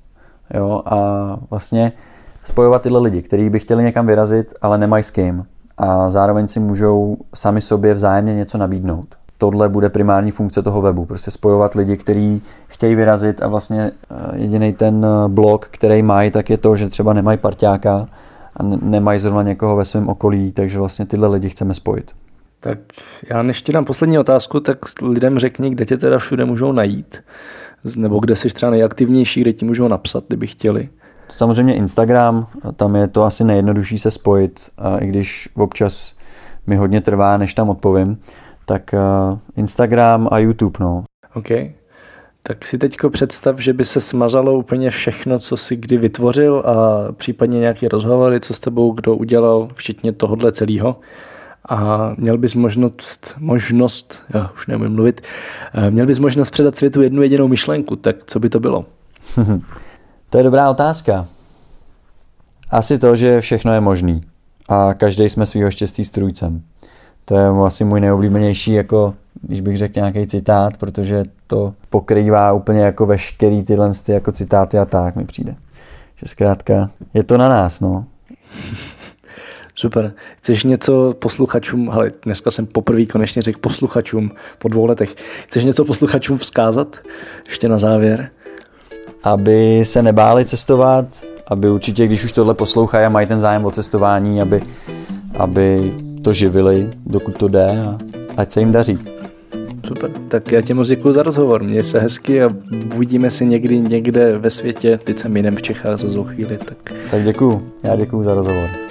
[0.54, 0.96] jo, a
[1.50, 1.92] vlastně
[2.44, 5.44] spojovat tyhle lidi, kteří by chtěli někam vyrazit, ale nemají s kým
[5.78, 11.04] a zároveň si můžou sami sobě vzájemně něco nabídnout tohle bude primární funkce toho webu.
[11.04, 16.30] Prostě spojovat lidi, kteří chtějí vyrazit a vlastně eh, jediný ten eh, blok, který mají,
[16.30, 18.06] tak je to, že třeba nemají parťáka
[18.56, 22.12] a nemají zrovna někoho ve svém okolí, takže vlastně tyhle lidi chceme spojit.
[22.60, 22.78] Tak
[23.30, 27.18] já než ti dám poslední otázku, tak lidem řekni, kde tě teda všude můžou najít,
[27.96, 30.88] nebo kde jsi třeba nejaktivnější, kde ti můžou napsat, kdyby chtěli.
[31.28, 36.14] Samozřejmě Instagram, tam je to asi nejjednodušší se spojit, a i když občas
[36.66, 38.18] mi hodně trvá, než tam odpovím
[38.68, 38.98] tak eh,
[39.56, 41.04] Instagram a YouTube, no.
[41.34, 41.48] OK.
[42.42, 47.06] Tak si teďko představ, že by se smazalo úplně všechno, co si kdy vytvořil a
[47.12, 50.96] případně nějaké rozhovory, co s tebou kdo udělal, včetně tohohle celého.
[51.68, 55.20] A měl bys možnost, možnost, já už neumím mluvit,
[55.74, 58.86] eh, měl bys možnost předat světu jednu jedinou myšlenku, tak co by to bylo?
[60.30, 61.26] to je dobrá otázka.
[62.70, 64.20] Asi to, že všechno je možný
[64.68, 66.62] a každý jsme svýho štěstí strůjcem.
[67.24, 72.80] To je asi můj nejoblíbenější, jako když bych řekl nějaký citát, protože to pokrývá úplně
[72.80, 75.56] jako veškerý tyhle ty jako citáty a tak mi přijde.
[76.16, 78.04] Že zkrátka je to na nás, no.
[79.78, 80.12] Super.
[80.36, 85.14] Chceš něco posluchačům, ale dneska jsem poprvé konečně řekl posluchačům po dvou letech.
[85.46, 86.96] Chceš něco posluchačům vzkázat?
[87.48, 88.30] Ještě na závěr.
[89.22, 91.06] Aby se nebáli cestovat,
[91.46, 94.62] aby určitě, když už tohle poslouchají a mají ten zájem o cestování, aby,
[95.34, 97.98] aby to živili, dokud to jde a
[98.36, 98.98] ať se jim daří.
[99.86, 102.48] Super, tak já tě moc děkuji za rozhovor, měj se hezky a
[102.96, 106.56] uvidíme se někdy někde ve světě, teď jsem jiném v Čechách za chvíli.
[106.56, 108.87] Tak, tak děkuji, já děkuji za rozhovor.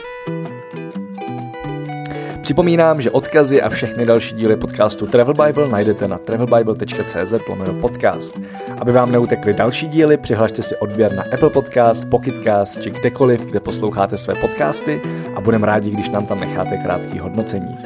[2.47, 7.33] Připomínám, že odkazy a všechny další díly podcastu Travel Bible najdete na travelbible.cz
[7.81, 8.39] podcast.
[8.77, 13.59] Aby vám neutekly další díly, přihlašte si odběr na Apple Podcast, Pocketcast či kdekoliv, kde
[13.59, 15.01] posloucháte své podcasty
[15.35, 17.77] a budeme rádi, když nám tam necháte krátký hodnocení.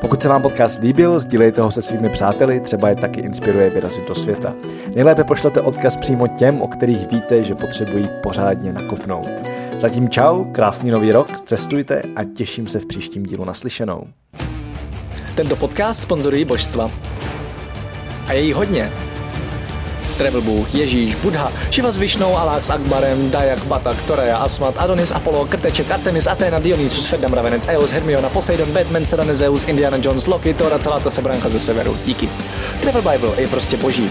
[0.00, 4.08] Pokud se vám podcast líbil, sdílejte ho se svými přáteli, třeba je taky inspiruje vyrazit
[4.08, 4.54] do světa.
[4.94, 9.59] Nejlépe pošlete odkaz přímo těm, o kterých víte, že potřebují pořádně nakopnout.
[9.80, 14.06] Zatím čau, krásný nový rok, cestujte a těším se v příštím dílu naslyšenou.
[15.34, 16.90] Tento podcast sponzorují božstva.
[18.26, 18.92] A je jich hodně.
[20.18, 25.10] Travel Bůh, Ježíš, Buddha, Shiva s Višnou, Alák s Akbarem, Dayak, Batak, Torea, Asmat, Adonis,
[25.10, 30.26] Apollo, Krteček, Artemis, Athena, Dionysus, Ferdam, Ravenec, Eos, Hermiona, Poseidon, Batman, Serena, Zeus, Indiana Jones,
[30.26, 31.96] Loki, Thor a celá ta sebranka ze severu.
[32.04, 32.28] Díky.
[32.80, 34.10] Travel Bible je prostě boží.